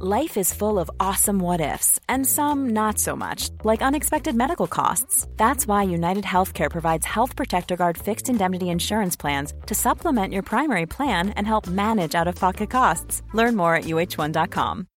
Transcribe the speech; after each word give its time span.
Life 0.00 0.36
is 0.36 0.52
full 0.52 0.80
of 0.80 0.90
awesome 0.98 1.38
what 1.38 1.60
ifs, 1.60 2.00
and 2.08 2.26
some 2.26 2.70
not 2.70 2.98
so 2.98 3.14
much, 3.14 3.50
like 3.62 3.80
unexpected 3.80 4.34
medical 4.34 4.66
costs. 4.66 5.24
That's 5.36 5.68
why 5.68 5.84
United 5.84 6.24
Healthcare 6.24 6.68
provides 6.68 7.06
Health 7.06 7.36
Protector 7.36 7.76
Guard 7.76 7.96
fixed 7.96 8.28
indemnity 8.28 8.70
insurance 8.70 9.14
plans 9.14 9.52
to 9.66 9.74
supplement 9.76 10.32
your 10.32 10.42
primary 10.42 10.86
plan 10.86 11.28
and 11.36 11.46
help 11.46 11.68
manage 11.68 12.16
out 12.16 12.26
of 12.26 12.34
pocket 12.34 12.70
costs. 12.70 13.22
Learn 13.34 13.54
more 13.54 13.76
at 13.76 13.84
uh1.com. 13.84 14.88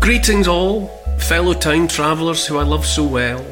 Greetings, 0.00 0.46
all, 0.46 0.88
fellow 1.20 1.54
time 1.54 1.88
travellers 1.88 2.46
who 2.46 2.58
I 2.58 2.64
love 2.64 2.84
so 2.84 3.02
well. 3.02 3.42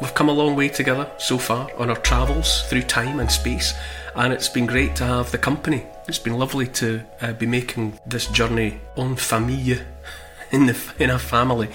We've 0.00 0.14
come 0.14 0.28
a 0.28 0.32
long 0.32 0.56
way 0.56 0.70
together 0.70 1.08
so 1.18 1.38
far 1.38 1.70
on 1.76 1.88
our 1.88 1.98
travels 1.98 2.62
through 2.62 2.82
time 2.82 3.20
and 3.20 3.30
space, 3.30 3.74
and 4.16 4.32
it's 4.32 4.48
been 4.48 4.66
great 4.66 4.96
to 4.96 5.04
have 5.04 5.30
the 5.30 5.38
company. 5.38 5.84
It's 6.10 6.18
been 6.18 6.38
lovely 6.40 6.66
to 6.66 7.04
uh, 7.20 7.34
be 7.34 7.46
making 7.46 8.00
this 8.04 8.26
journey 8.26 8.80
en 8.96 9.14
famille, 9.14 9.78
in, 10.50 10.66
the, 10.66 10.76
in 10.98 11.08
a 11.08 11.20
family. 11.20 11.68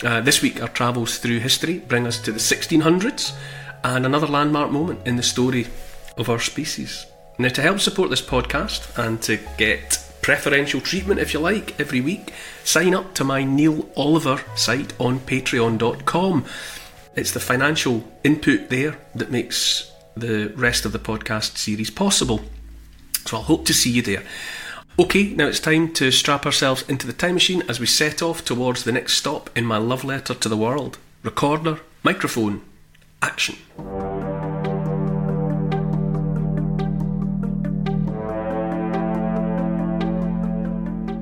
Uh, 0.00 0.20
this 0.20 0.40
week, 0.40 0.62
our 0.62 0.68
travels 0.68 1.18
through 1.18 1.40
history 1.40 1.78
bring 1.80 2.06
us 2.06 2.20
to 2.20 2.30
the 2.30 2.38
1600s 2.38 3.36
and 3.82 4.06
another 4.06 4.28
landmark 4.28 4.70
moment 4.70 5.04
in 5.04 5.16
the 5.16 5.24
story 5.24 5.66
of 6.16 6.30
our 6.30 6.38
species. 6.38 7.06
Now, 7.36 7.48
to 7.48 7.62
help 7.62 7.80
support 7.80 8.10
this 8.10 8.22
podcast 8.22 8.96
and 8.96 9.20
to 9.22 9.40
get 9.58 9.98
preferential 10.22 10.80
treatment, 10.80 11.18
if 11.18 11.34
you 11.34 11.40
like, 11.40 11.80
every 11.80 12.00
week, 12.00 12.32
sign 12.62 12.94
up 12.94 13.12
to 13.14 13.24
my 13.24 13.42
Neil 13.42 13.88
Oliver 13.96 14.40
site 14.54 14.92
on 15.00 15.18
patreon.com. 15.18 16.44
It's 17.16 17.32
the 17.32 17.40
financial 17.40 18.04
input 18.22 18.68
there 18.68 19.00
that 19.16 19.32
makes 19.32 19.90
the 20.16 20.52
rest 20.54 20.84
of 20.84 20.92
the 20.92 21.00
podcast 21.00 21.56
series 21.56 21.90
possible. 21.90 22.44
So 23.26 23.38
I'll 23.38 23.42
hope 23.44 23.64
to 23.66 23.74
see 23.74 23.90
you 23.90 24.02
there. 24.02 24.22
Okay, 24.96 25.30
now 25.30 25.48
it's 25.48 25.58
time 25.58 25.92
to 25.94 26.12
strap 26.12 26.46
ourselves 26.46 26.84
into 26.88 27.06
the 27.06 27.12
time 27.12 27.34
machine 27.34 27.62
as 27.68 27.80
we 27.80 27.86
set 27.86 28.22
off 28.22 28.44
towards 28.44 28.84
the 28.84 28.92
next 28.92 29.14
stop 29.14 29.50
in 29.56 29.64
my 29.64 29.76
love 29.76 30.04
letter 30.04 30.34
to 30.34 30.48
the 30.48 30.56
world. 30.56 30.98
Recorder, 31.24 31.80
microphone, 32.04 32.60
action. 33.20 33.56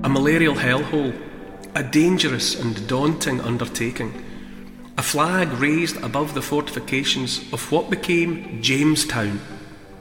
A 0.05 0.09
malarial 0.09 0.57
hellhole, 0.57 1.15
a 1.75 1.83
dangerous 1.83 2.61
and 2.61 2.87
daunting 2.87 3.41
undertaking. 3.41 4.23
A 4.99 5.03
flag 5.03 5.49
raised 5.53 5.97
above 6.03 6.35
the 6.35 6.43
fortifications 6.43 7.51
of 7.55 7.73
what 7.73 7.89
became 7.89 8.61
Jamestown. 8.61 9.41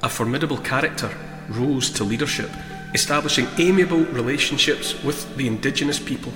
A 0.04 0.10
formidable 0.10 0.58
character 0.58 1.16
rose 1.52 1.90
to 1.92 2.04
leadership, 2.04 2.50
establishing 2.94 3.48
amiable 3.58 4.04
relationships 4.06 5.02
with 5.04 5.36
the 5.38 5.48
indigenous 5.48 6.00
people. 6.00 6.32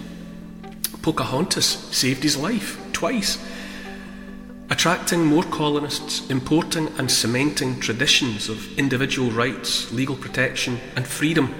Pocahontas 1.01 1.65
saved 1.65 2.23
his 2.23 2.37
life 2.37 2.79
twice, 2.93 3.37
attracting 4.69 5.25
more 5.25 5.43
colonists, 5.43 6.27
importing 6.29 6.87
and 6.97 7.11
cementing 7.11 7.79
traditions 7.79 8.49
of 8.49 8.77
individual 8.77 9.29
rights, 9.31 9.91
legal 9.91 10.15
protection, 10.15 10.79
and 10.95 11.05
freedom, 11.05 11.53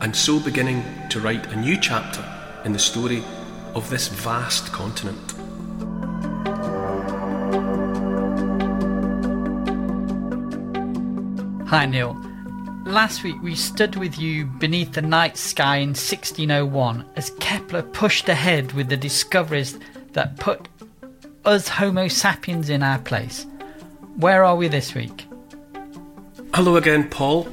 and 0.00 0.14
so 0.14 0.40
beginning 0.40 0.82
to 1.10 1.20
write 1.20 1.46
a 1.52 1.56
new 1.56 1.78
chapter 1.80 2.24
in 2.64 2.72
the 2.72 2.78
story 2.78 3.22
of 3.74 3.88
this 3.90 4.08
vast 4.08 4.72
continent. 4.72 5.32
Hi, 11.68 11.84
Neil. 11.84 12.16
Last 12.86 13.24
week 13.24 13.42
we 13.42 13.56
stood 13.56 13.96
with 13.96 14.16
you 14.16 14.44
beneath 14.44 14.92
the 14.92 15.02
night 15.02 15.36
sky 15.36 15.78
in 15.78 15.88
1601 15.88 17.04
as 17.16 17.30
Kepler 17.40 17.82
pushed 17.82 18.28
ahead 18.28 18.70
with 18.74 18.88
the 18.88 18.96
discoveries 18.96 19.76
that 20.12 20.36
put 20.36 20.68
us 21.44 21.66
Homo 21.66 22.06
sapiens 22.06 22.70
in 22.70 22.84
our 22.84 23.00
place. 23.00 23.44
Where 24.14 24.44
are 24.44 24.54
we 24.54 24.68
this 24.68 24.94
week? 24.94 25.26
Hello 26.54 26.76
again, 26.76 27.10
Paul. 27.10 27.48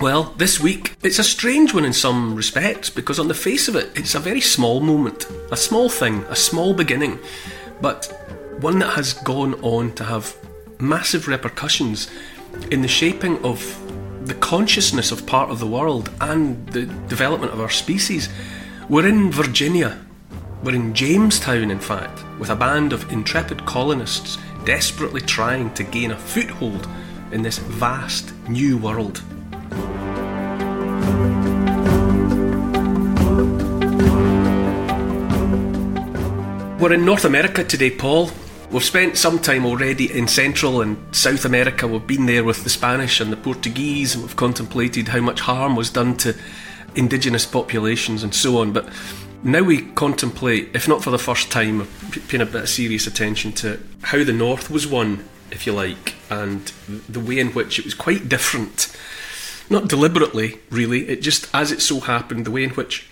Well, 0.00 0.34
this 0.36 0.58
week 0.58 0.96
it's 1.04 1.20
a 1.20 1.24
strange 1.24 1.72
one 1.72 1.84
in 1.84 1.92
some 1.92 2.34
respects 2.34 2.90
because, 2.90 3.20
on 3.20 3.28
the 3.28 3.34
face 3.34 3.68
of 3.68 3.76
it, 3.76 3.96
it's 3.96 4.16
a 4.16 4.18
very 4.18 4.40
small 4.40 4.80
moment, 4.80 5.26
a 5.52 5.56
small 5.56 5.88
thing, 5.88 6.24
a 6.24 6.34
small 6.34 6.74
beginning, 6.74 7.20
but 7.80 8.06
one 8.58 8.80
that 8.80 8.94
has 8.94 9.12
gone 9.12 9.54
on 9.62 9.92
to 9.92 10.02
have 10.02 10.36
massive 10.80 11.28
repercussions 11.28 12.10
in 12.72 12.82
the 12.82 12.88
shaping 12.88 13.40
of 13.44 13.60
the 14.20 14.34
consciousness 14.34 15.12
of 15.12 15.26
part 15.26 15.50
of 15.50 15.58
the 15.58 15.66
world 15.66 16.10
and 16.20 16.66
the 16.68 16.84
development 17.08 17.52
of 17.52 17.60
our 17.60 17.70
species. 17.70 18.28
We're 18.88 19.08
in 19.08 19.32
Virginia. 19.32 19.98
We're 20.62 20.74
in 20.74 20.92
Jamestown, 20.92 21.70
in 21.70 21.80
fact, 21.80 22.22
with 22.38 22.50
a 22.50 22.56
band 22.56 22.92
of 22.92 23.10
intrepid 23.10 23.64
colonists 23.64 24.36
desperately 24.66 25.22
trying 25.22 25.72
to 25.74 25.82
gain 25.82 26.10
a 26.10 26.18
foothold 26.18 26.86
in 27.32 27.42
this 27.42 27.58
vast 27.58 28.34
new 28.46 28.76
world. 28.76 29.22
We're 36.78 36.92
in 36.92 37.04
North 37.04 37.24
America 37.24 37.64
today, 37.64 37.90
Paul, 37.90 38.30
We've 38.70 38.84
spent 38.84 39.18
some 39.18 39.40
time 39.40 39.66
already 39.66 40.16
in 40.16 40.28
Central 40.28 40.80
and 40.80 40.96
South 41.14 41.44
America. 41.44 41.88
We've 41.88 42.06
been 42.06 42.26
there 42.26 42.44
with 42.44 42.62
the 42.62 42.70
Spanish 42.70 43.20
and 43.20 43.32
the 43.32 43.36
Portuguese, 43.36 44.14
and 44.14 44.22
we've 44.22 44.36
contemplated 44.36 45.08
how 45.08 45.18
much 45.20 45.40
harm 45.40 45.74
was 45.74 45.90
done 45.90 46.16
to 46.18 46.36
indigenous 46.94 47.44
populations 47.44 48.22
and 48.22 48.32
so 48.32 48.58
on. 48.58 48.72
But 48.72 48.88
now 49.42 49.64
we 49.64 49.82
contemplate, 49.82 50.70
if 50.72 50.86
not 50.86 51.02
for 51.02 51.10
the 51.10 51.18
first 51.18 51.50
time, 51.50 51.88
paying 52.28 52.42
a 52.42 52.46
bit 52.46 52.62
of 52.62 52.68
serious 52.68 53.08
attention 53.08 53.50
to 53.54 53.80
how 54.02 54.22
the 54.22 54.32
North 54.32 54.70
was 54.70 54.86
won, 54.86 55.24
if 55.50 55.66
you 55.66 55.72
like, 55.72 56.14
and 56.30 56.72
the 57.08 57.18
way 57.18 57.40
in 57.40 57.48
which 57.48 57.80
it 57.80 57.84
was 57.84 57.94
quite 57.94 58.28
different. 58.28 58.96
Not 59.68 59.88
deliberately, 59.88 60.60
really, 60.70 61.08
it 61.08 61.22
just 61.22 61.52
as 61.52 61.72
it 61.72 61.82
so 61.82 61.98
happened, 61.98 62.44
the 62.44 62.52
way 62.52 62.62
in 62.62 62.70
which 62.70 63.10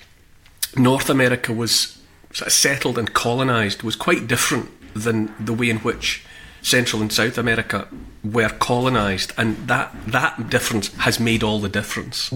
North 0.76 1.10
America 1.10 1.52
was 1.52 1.98
sort 2.32 2.47
of 2.47 2.52
settled 2.52 2.97
and 2.97 3.12
colonised 3.12 3.82
was 3.82 3.97
quite 3.97 4.28
different 4.28 4.70
than 4.94 5.34
the 5.38 5.53
way 5.53 5.71
in 5.71 5.78
which 5.78 6.25
Central 6.62 7.03
and 7.03 7.12
South 7.12 7.38
America 7.38 7.88
were 8.25 8.49
colonised, 8.49 9.32
and 9.37 9.56
that 9.69 9.94
that 10.06 10.50
difference 10.50 10.94
has 10.97 11.21
made 11.21 11.43
all 11.43 11.60
the 11.60 11.69
difference. 11.69 12.32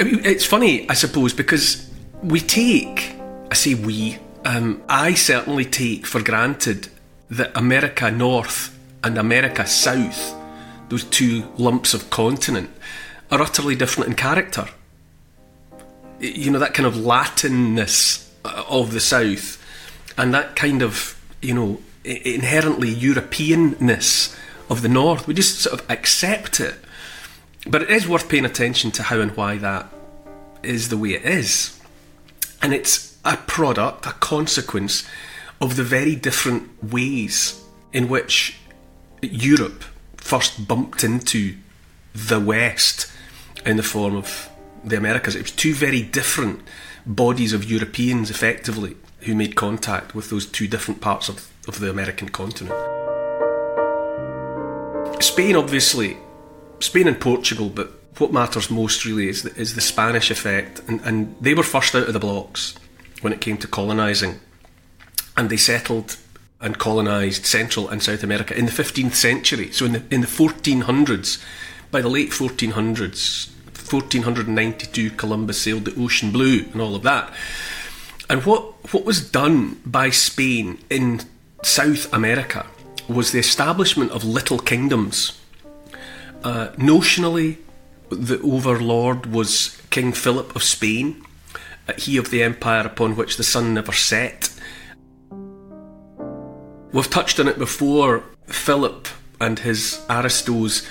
I 0.00 0.04
mean, 0.04 0.24
it's 0.24 0.46
funny, 0.46 0.88
I 0.88 0.94
suppose, 0.94 1.34
because 1.34 1.90
we 2.22 2.40
take, 2.40 3.16
I 3.50 3.54
say 3.54 3.74
we, 3.74 4.18
um, 4.44 4.82
I 4.88 5.14
certainly 5.14 5.64
take 5.64 6.06
for 6.06 6.22
granted 6.22 6.88
that 7.28 7.56
America 7.56 8.10
North 8.10 8.78
and 9.04 9.18
America 9.18 9.66
South, 9.66 10.34
those 10.88 11.04
two 11.04 11.44
lumps 11.58 11.94
of 11.94 12.10
continent, 12.10 12.70
are 13.30 13.40
utterly 13.40 13.76
different 13.76 14.08
in 14.10 14.16
character 14.16 14.68
you 16.20 16.50
know, 16.50 16.58
that 16.58 16.74
kind 16.74 16.86
of 16.86 16.94
Latinness 16.94 18.28
uh, 18.44 18.64
of 18.68 18.92
the 18.92 19.00
South 19.00 19.56
and 20.16 20.34
that 20.34 20.56
kind 20.56 20.82
of, 20.82 21.20
you 21.40 21.54
know, 21.54 21.80
inherently 22.04 22.94
Europeanness 22.94 24.36
of 24.68 24.82
the 24.82 24.88
North. 24.88 25.26
We 25.26 25.34
just 25.34 25.60
sort 25.60 25.80
of 25.80 25.90
accept 25.90 26.60
it. 26.60 26.74
But 27.66 27.82
it 27.82 27.90
is 27.90 28.08
worth 28.08 28.28
paying 28.28 28.44
attention 28.44 28.90
to 28.92 29.02
how 29.02 29.20
and 29.20 29.36
why 29.36 29.58
that 29.58 29.92
is 30.62 30.88
the 30.88 30.96
way 30.96 31.10
it 31.10 31.24
is. 31.24 31.78
And 32.62 32.72
it's 32.72 33.18
a 33.24 33.36
product, 33.36 34.06
a 34.06 34.12
consequence 34.12 35.06
of 35.60 35.76
the 35.76 35.84
very 35.84 36.16
different 36.16 36.82
ways 36.82 37.62
in 37.92 38.08
which 38.08 38.58
Europe 39.22 39.84
first 40.16 40.66
bumped 40.66 41.04
into 41.04 41.56
the 42.14 42.40
West 42.40 43.10
in 43.66 43.76
the 43.76 43.82
form 43.82 44.16
of 44.16 44.49
the 44.84 44.96
Americas. 44.96 45.34
It 45.36 45.42
was 45.42 45.50
two 45.50 45.74
very 45.74 46.02
different 46.02 46.60
bodies 47.06 47.52
of 47.52 47.64
Europeans, 47.64 48.30
effectively, 48.30 48.96
who 49.20 49.34
made 49.34 49.56
contact 49.56 50.14
with 50.14 50.30
those 50.30 50.46
two 50.46 50.68
different 50.68 51.00
parts 51.00 51.28
of, 51.28 51.50
of 51.68 51.80
the 51.80 51.90
American 51.90 52.28
continent. 52.28 52.74
Spain, 55.22 55.56
obviously, 55.56 56.16
Spain 56.78 57.08
and 57.08 57.20
Portugal, 57.20 57.68
but 57.68 57.92
what 58.18 58.32
matters 58.32 58.70
most 58.70 59.04
really 59.04 59.28
is 59.28 59.42
the, 59.42 59.54
is 59.56 59.74
the 59.74 59.80
Spanish 59.80 60.30
effect, 60.30 60.80
and, 60.88 61.00
and 61.02 61.36
they 61.40 61.54
were 61.54 61.62
first 61.62 61.94
out 61.94 62.06
of 62.06 62.12
the 62.12 62.20
blocks 62.20 62.74
when 63.20 63.32
it 63.32 63.40
came 63.40 63.58
to 63.58 63.66
colonising, 63.66 64.40
and 65.36 65.50
they 65.50 65.56
settled 65.56 66.16
and 66.60 66.78
colonised 66.78 67.46
Central 67.46 67.88
and 67.88 68.02
South 68.02 68.22
America 68.22 68.56
in 68.56 68.66
the 68.66 68.72
15th 68.72 69.14
century. 69.14 69.70
So 69.72 69.86
in 69.86 69.92
the 69.92 70.02
in 70.10 70.20
the 70.20 70.26
1400s, 70.26 71.42
by 71.90 72.02
the 72.02 72.08
late 72.08 72.30
1400s, 72.30 73.50
1492, 73.80 75.10
Columbus 75.10 75.60
sailed 75.60 75.84
the 75.84 76.02
ocean 76.02 76.30
blue 76.30 76.64
and 76.72 76.80
all 76.80 76.94
of 76.94 77.02
that. 77.02 77.32
And 78.28 78.44
what 78.44 78.92
what 78.94 79.04
was 79.04 79.28
done 79.28 79.80
by 79.84 80.10
Spain 80.10 80.78
in 80.88 81.22
South 81.62 82.12
America 82.12 82.66
was 83.08 83.32
the 83.32 83.38
establishment 83.38 84.12
of 84.12 84.24
little 84.24 84.58
kingdoms. 84.58 85.40
Uh, 86.42 86.68
notionally, 86.76 87.58
the 88.08 88.40
overlord 88.40 89.26
was 89.26 89.80
King 89.90 90.12
Philip 90.12 90.54
of 90.54 90.62
Spain, 90.62 91.24
he 91.98 92.16
of 92.16 92.30
the 92.30 92.42
empire 92.42 92.86
upon 92.86 93.16
which 93.16 93.36
the 93.36 93.44
sun 93.44 93.74
never 93.74 93.92
set. 93.92 94.50
We've 96.92 97.10
touched 97.10 97.38
on 97.38 97.48
it 97.48 97.58
before. 97.58 98.24
Philip 98.46 99.08
and 99.40 99.58
his 99.60 100.04
aristos 100.08 100.86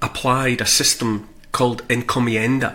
applied 0.00 0.60
a 0.60 0.66
system 0.66 1.28
called 1.54 1.86
encomienda, 1.88 2.74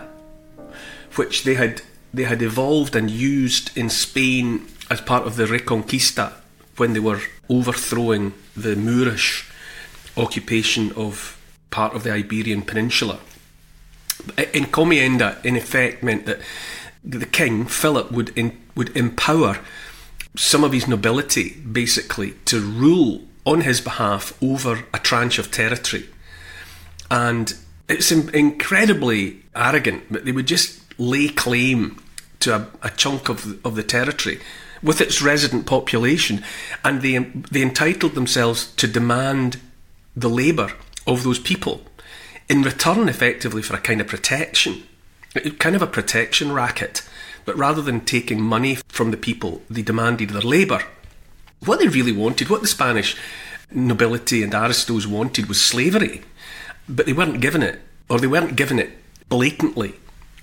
which 1.14 1.44
they 1.44 1.54
had 1.54 1.82
they 2.12 2.24
had 2.24 2.42
evolved 2.42 2.96
and 2.96 3.08
used 3.08 3.76
in 3.76 3.88
Spain 3.88 4.66
as 4.90 5.00
part 5.02 5.24
of 5.26 5.36
the 5.36 5.46
Reconquista 5.46 6.32
when 6.78 6.94
they 6.94 6.98
were 6.98 7.20
overthrowing 7.48 8.32
the 8.56 8.74
Moorish 8.74 9.48
occupation 10.16 10.90
of 10.96 11.38
part 11.70 11.94
of 11.94 12.02
the 12.02 12.10
Iberian 12.10 12.62
Peninsula. 12.62 13.20
Encomienda, 14.36 15.44
in 15.44 15.56
effect, 15.56 16.02
meant 16.02 16.26
that 16.26 16.40
the 17.04 17.26
king, 17.26 17.66
Philip, 17.66 18.10
would, 18.10 18.36
in, 18.36 18.58
would 18.74 18.96
empower 18.96 19.58
some 20.36 20.64
of 20.64 20.72
his 20.72 20.88
nobility, 20.88 21.50
basically, 21.60 22.32
to 22.46 22.60
rule 22.60 23.22
on 23.44 23.60
his 23.60 23.80
behalf 23.80 24.32
over 24.42 24.84
a 24.92 24.98
tranche 24.98 25.38
of 25.38 25.50
territory. 25.50 26.08
And 27.10 27.54
it's 27.90 28.12
incredibly 28.12 29.42
arrogant, 29.54 30.04
but 30.10 30.24
they 30.24 30.32
would 30.32 30.46
just 30.46 30.80
lay 30.98 31.28
claim 31.28 32.02
to 32.40 32.56
a, 32.56 32.66
a 32.82 32.90
chunk 32.90 33.28
of 33.28 33.64
of 33.66 33.74
the 33.76 33.82
territory 33.82 34.40
with 34.82 35.00
its 35.00 35.20
resident 35.20 35.66
population, 35.66 36.42
and 36.84 37.02
they 37.02 37.18
they 37.18 37.62
entitled 37.62 38.14
themselves 38.14 38.72
to 38.76 38.86
demand 38.86 39.60
the 40.16 40.30
labour 40.30 40.72
of 41.06 41.22
those 41.22 41.38
people 41.38 41.82
in 42.48 42.62
return, 42.62 43.08
effectively 43.08 43.62
for 43.62 43.76
a 43.76 43.80
kind 43.80 44.00
of 44.00 44.06
protection, 44.06 44.82
kind 45.58 45.76
of 45.76 45.82
a 45.82 45.86
protection 45.86 46.52
racket. 46.52 47.02
But 47.44 47.56
rather 47.56 47.80
than 47.80 48.00
taking 48.00 48.40
money 48.40 48.78
from 48.88 49.12
the 49.12 49.16
people, 49.16 49.62
they 49.70 49.82
demanded 49.82 50.30
their 50.30 50.42
labour. 50.42 50.82
What 51.64 51.78
they 51.78 51.88
really 51.88 52.12
wanted, 52.12 52.50
what 52.50 52.60
the 52.60 52.66
Spanish 52.66 53.16
nobility 53.70 54.42
and 54.42 54.52
aristos 54.52 55.06
wanted, 55.06 55.46
was 55.46 55.60
slavery, 55.60 56.22
but 56.88 57.06
they 57.06 57.12
weren't 57.12 57.40
given 57.40 57.62
it, 57.62 57.80
or 58.08 58.18
they 58.18 58.26
weren't 58.26 58.56
given 58.56 58.78
it 58.78 58.90
blatantly. 59.28 59.94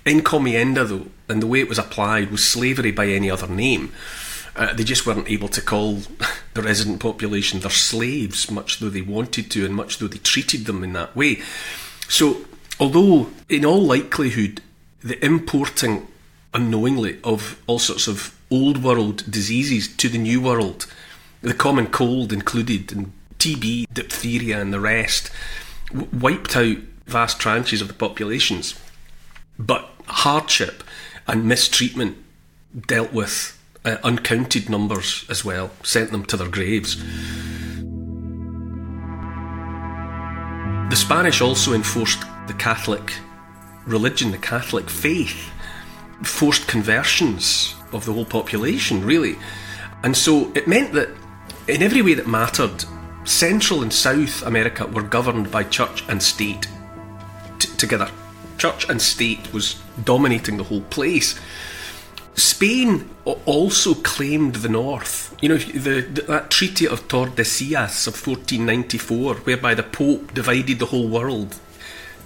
Encomienda, 0.04 0.86
though, 0.88 1.06
and 1.28 1.42
the 1.42 1.46
way 1.46 1.60
it 1.60 1.68
was 1.68 1.78
applied 1.78 2.30
was 2.30 2.44
slavery 2.44 2.90
by 2.90 3.06
any 3.06 3.30
other 3.30 3.46
name. 3.46 3.92
Uh, 4.56 4.72
they 4.72 4.82
just 4.82 5.06
weren't 5.06 5.30
able 5.30 5.48
to 5.48 5.60
call 5.60 5.94
the 6.54 6.62
resident 6.62 7.00
population 7.00 7.60
their 7.60 7.70
slaves, 7.70 8.50
much 8.50 8.78
though 8.78 8.88
they 8.88 9.02
wanted 9.02 9.50
to, 9.50 9.64
and 9.64 9.74
much 9.74 9.98
though 9.98 10.08
they 10.08 10.18
treated 10.18 10.66
them 10.66 10.82
in 10.82 10.92
that 10.94 11.14
way. 11.14 11.40
So, 12.08 12.38
although 12.80 13.28
in 13.48 13.64
all 13.64 13.82
likelihood 13.82 14.62
the 15.02 15.22
importing 15.24 16.08
unknowingly 16.52 17.20
of 17.22 17.62
all 17.66 17.78
sorts 17.78 18.08
of 18.08 18.36
old 18.50 18.82
world 18.82 19.30
diseases 19.30 19.94
to 19.96 20.08
the 20.08 20.18
new 20.18 20.40
world, 20.40 20.86
the 21.42 21.54
common 21.54 21.86
cold 21.86 22.32
included, 22.32 22.90
and 22.92 23.12
TB, 23.38 23.86
diphtheria, 23.92 24.60
and 24.60 24.72
the 24.72 24.80
rest, 24.80 25.30
w- 25.88 26.08
wiped 26.12 26.56
out 26.56 26.76
vast 27.06 27.38
tranches 27.38 27.80
of 27.80 27.88
the 27.88 27.94
populations. 27.94 28.78
But 29.58 29.88
hardship 30.06 30.82
and 31.26 31.44
mistreatment 31.44 32.16
dealt 32.86 33.12
with 33.12 33.58
uh, 33.84 33.96
uncounted 34.04 34.68
numbers 34.68 35.24
as 35.28 35.44
well, 35.44 35.70
sent 35.82 36.10
them 36.10 36.24
to 36.26 36.36
their 36.36 36.48
graves. 36.48 36.96
The 40.90 40.96
Spanish 40.96 41.40
also 41.40 41.74
enforced 41.74 42.20
the 42.46 42.54
Catholic 42.54 43.12
religion, 43.86 44.30
the 44.30 44.38
Catholic 44.38 44.88
faith, 44.88 45.50
forced 46.22 46.66
conversions 46.66 47.74
of 47.92 48.04
the 48.04 48.12
whole 48.12 48.24
population, 48.24 49.04
really. 49.04 49.36
And 50.02 50.16
so 50.16 50.50
it 50.54 50.66
meant 50.68 50.92
that 50.94 51.08
in 51.66 51.82
every 51.82 52.02
way 52.02 52.14
that 52.14 52.26
mattered, 52.26 52.84
Central 53.28 53.82
and 53.82 53.92
South 53.92 54.42
America 54.42 54.86
were 54.86 55.02
governed 55.02 55.50
by 55.50 55.62
church 55.62 56.02
and 56.08 56.22
state 56.22 56.66
t- 57.58 57.68
together. 57.76 58.10
Church 58.56 58.88
and 58.88 59.00
state 59.02 59.52
was 59.52 59.80
dominating 60.02 60.56
the 60.56 60.64
whole 60.64 60.80
place. 60.80 61.38
Spain 62.34 63.08
also 63.44 63.92
claimed 63.94 64.56
the 64.56 64.68
north. 64.70 65.36
You 65.42 65.50
know, 65.50 65.58
the, 65.58 66.00
the, 66.00 66.22
that 66.22 66.50
Treaty 66.50 66.88
of 66.88 67.06
Tordesillas 67.06 68.06
of 68.06 68.14
1494, 68.14 69.34
whereby 69.34 69.74
the 69.74 69.82
Pope 69.82 70.32
divided 70.32 70.78
the 70.78 70.86
whole 70.86 71.08
world, 71.08 71.56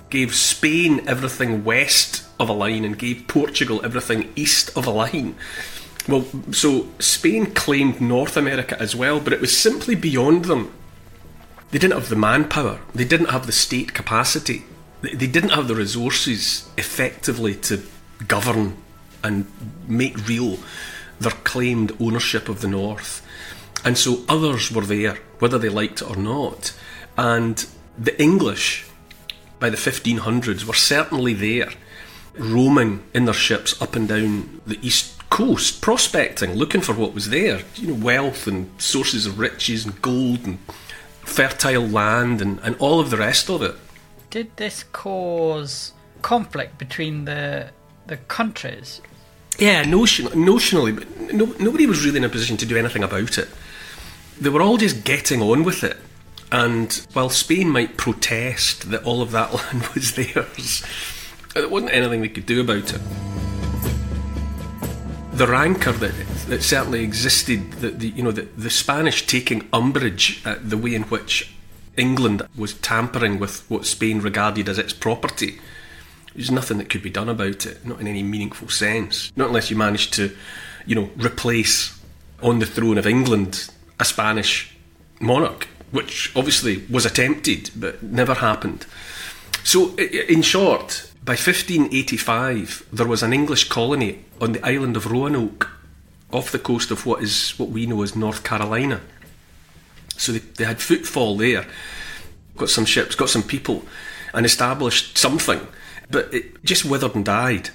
gave 0.09 0.37
Spain 0.37 1.03
everything 1.09 1.65
west 1.65 2.25
of 2.39 2.49
a 2.49 2.53
line 2.53 2.85
and 2.85 2.97
gave 2.97 3.27
Portugal 3.27 3.81
everything 3.85 4.33
east 4.37 4.71
of 4.77 4.87
a 4.87 4.91
line. 4.91 5.35
Well, 6.09 6.25
so 6.53 6.87
Spain 7.01 7.47
claimed 7.47 8.01
North 8.01 8.37
America 8.37 8.81
as 8.81 8.95
well, 8.95 9.19
but 9.19 9.33
it 9.33 9.41
was 9.41 9.57
simply 9.57 9.97
beyond 9.97 10.45
them. 10.45 10.73
They 11.73 11.79
didn't 11.79 11.95
have 11.95 12.11
the 12.11 12.17
manpower, 12.17 12.81
they 12.95 13.07
didn't 13.07 13.31
have 13.31 13.47
the 13.47 13.53
state 13.53 13.95
capacity, 13.95 14.65
they 15.01 15.27
didn't 15.27 15.51
have 15.51 15.69
the 15.69 15.75
resources 15.75 16.71
effectively 16.77 17.55
to 17.57 17.83
govern 18.29 18.77
and 19.25 19.47
make 19.89 20.29
real 20.29 20.59
their 21.19 21.33
claimed 21.33 21.97
ownership 21.99 22.51
of 22.51 22.61
the 22.61 22.69
North. 22.69 23.27
And 23.85 23.97
so 23.97 24.23
others 24.29 24.71
were 24.71 24.85
there, 24.85 25.19
whether 25.39 25.59
they 25.59 25.71
liked 25.71 26.03
it 26.03 26.11
or 26.11 26.17
not. 26.17 26.79
And 27.17 27.67
the 27.99 28.21
English, 28.21 28.85
by 29.59 29.71
the 29.71 29.77
1500s, 29.79 30.65
were 30.65 30.75
certainly 30.75 31.33
there, 31.33 31.71
roaming 32.35 33.03
in 33.15 33.25
their 33.25 33.35
ships 33.35 33.81
up 33.81 33.97
and 33.97 34.07
down 34.07 34.61
the 34.67 34.79
east 34.87 35.19
coast, 35.31 35.81
prospecting, 35.81 36.55
looking 36.55 36.83
for 36.83 36.93
what 36.93 37.15
was 37.15 37.31
there. 37.31 37.63
You 37.77 37.89
know, 37.89 38.05
wealth 38.05 38.47
and 38.47 38.71
sources 38.81 39.25
of 39.25 39.39
riches 39.39 39.87
and 39.87 40.01
gold 40.03 40.41
and 40.45 40.59
fertile 41.25 41.87
land 41.87 42.41
and, 42.41 42.59
and 42.63 42.77
all 42.77 43.01
of 43.01 43.11
the 43.11 43.17
rest 43.17 43.49
of 43.49 43.63
it. 43.63 43.75
Did 44.31 44.57
this 44.57 44.85
cause 44.93 45.93
conflict 46.23 46.79
between 46.79 47.25
the 47.25 47.71
the 48.07 48.17
countries? 48.17 49.01
Yeah, 49.59 49.83
notion, 49.83 50.27
notionally, 50.29 50.95
but 50.97 51.35
no, 51.35 51.47
nobody 51.61 51.87
was 51.87 52.05
really 52.05 52.17
in 52.17 52.25
a 52.25 52.29
position 52.29 52.57
to 52.59 52.67
do 52.67 52.77
anything 52.77 53.05
about 53.05 53.39
it. 53.39 53.49
They 54.41 54.49
were 54.49 54.63
all 54.63 54.79
just 54.79 55.05
getting 55.05 55.43
on 55.43 55.63
with 55.63 55.85
it. 55.85 55.99
And 56.51 56.93
while 57.13 57.31
Spain 57.31 57.69
might 57.69 57.97
protest 57.97 58.91
that 58.91 59.05
all 59.05 59.23
of 59.23 59.31
that 59.33 59.53
land 59.73 59.87
was 59.89 60.15
theirs, 60.15 60.85
there 61.55 61.69
wasn't 61.69 61.93
anything 61.93 62.23
they 62.23 62.29
could 62.29 62.47
do 62.47 62.61
about 62.61 62.93
it. 62.93 63.01
The 65.33 65.47
rancour 65.47 65.93
that, 65.93 66.15
that 66.53 66.63
certainly 66.63 67.03
existed, 67.03 67.73
the, 67.81 67.89
the, 67.89 68.09
you 68.09 68.23
know, 68.23 68.31
the, 68.31 68.43
the 68.43 68.69
Spanish 68.69 69.27
taking 69.27 69.67
umbrage 69.73 70.43
at 70.45 70.69
the 70.69 70.77
way 70.77 70.95
in 70.95 71.05
which 71.05 71.51
England 71.97 72.47
was 72.55 72.75
tampering 72.75 73.39
with 73.39 73.65
what 73.71 73.87
Spain 73.87 74.21
regarded 74.21 74.69
as 74.69 74.79
its 74.79 74.93
property, 74.93 75.59
there's 76.35 76.51
nothing 76.51 76.77
that 76.77 76.91
could 76.91 77.03
be 77.03 77.09
done 77.09 77.31
about 77.31 77.65
it, 77.65 77.87
not 77.87 78.03
in 78.03 78.07
any 78.07 78.23
meaningful 78.23 78.69
sense. 78.69 79.33
Not 79.35 79.49
unless 79.49 79.71
you 79.71 79.77
manage 79.77 80.11
to, 80.11 80.37
you 80.85 80.95
know, 80.95 81.09
replace 81.17 81.99
on 82.43 82.59
the 82.59 82.67
throne 82.67 82.99
of 82.99 83.07
England 83.07 83.71
a 83.99 84.05
Spanish 84.05 84.77
monarch, 85.21 85.69
which 85.91 86.33
obviously 86.37 86.85
was 86.91 87.07
attempted 87.07 87.71
but 87.75 88.03
never 88.03 88.35
happened. 88.35 88.85
So, 89.65 89.97
in 89.97 90.43
short, 90.43 91.11
by 91.25 91.33
1585, 91.33 92.89
there 92.93 93.07
was 93.07 93.23
an 93.23 93.33
English 93.33 93.71
colony 93.71 94.27
on 94.39 94.53
the 94.53 94.67
island 94.67 94.99
of 94.99 95.11
Roanoke, 95.11 95.71
off 96.33 96.53
the 96.53 96.59
coast 96.59 96.91
of 96.91 97.07
what 97.07 97.23
is 97.23 97.59
what 97.59 97.69
we 97.69 97.87
know 97.87 98.03
as 98.03 98.17
North 98.17 98.43
Carolina. 98.43 99.01
So 100.17 100.33
they, 100.33 100.39
they 100.39 100.65
had 100.65 100.81
footfall 100.81 101.37
there, 101.37 101.67
got 102.57 102.69
some 102.71 102.85
ships, 102.85 103.15
got 103.15 103.29
some 103.29 103.43
people, 103.43 103.85
and 104.35 104.47
established 104.47 105.19
something 105.19 105.67
but 106.13 106.33
it 106.33 106.63
just 106.63 106.85
withered 106.85 107.17
and 107.17 107.25
died. 107.25 107.71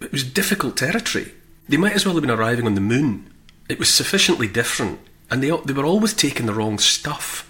It 0.00 0.12
was 0.12 0.22
difficult 0.22 0.76
territory. 0.76 1.32
They 1.68 1.76
might 1.76 1.94
as 1.94 2.04
well 2.04 2.14
have 2.14 2.22
been 2.22 2.30
arriving 2.30 2.66
on 2.66 2.74
the 2.74 2.80
moon. 2.80 3.32
It 3.68 3.78
was 3.78 3.88
sufficiently 3.88 4.46
different, 4.46 5.00
and 5.30 5.42
they, 5.42 5.50
they 5.64 5.72
were 5.72 5.86
always 5.86 6.14
taking 6.14 6.46
the 6.46 6.54
wrong 6.54 6.78
stuff. 6.78 7.46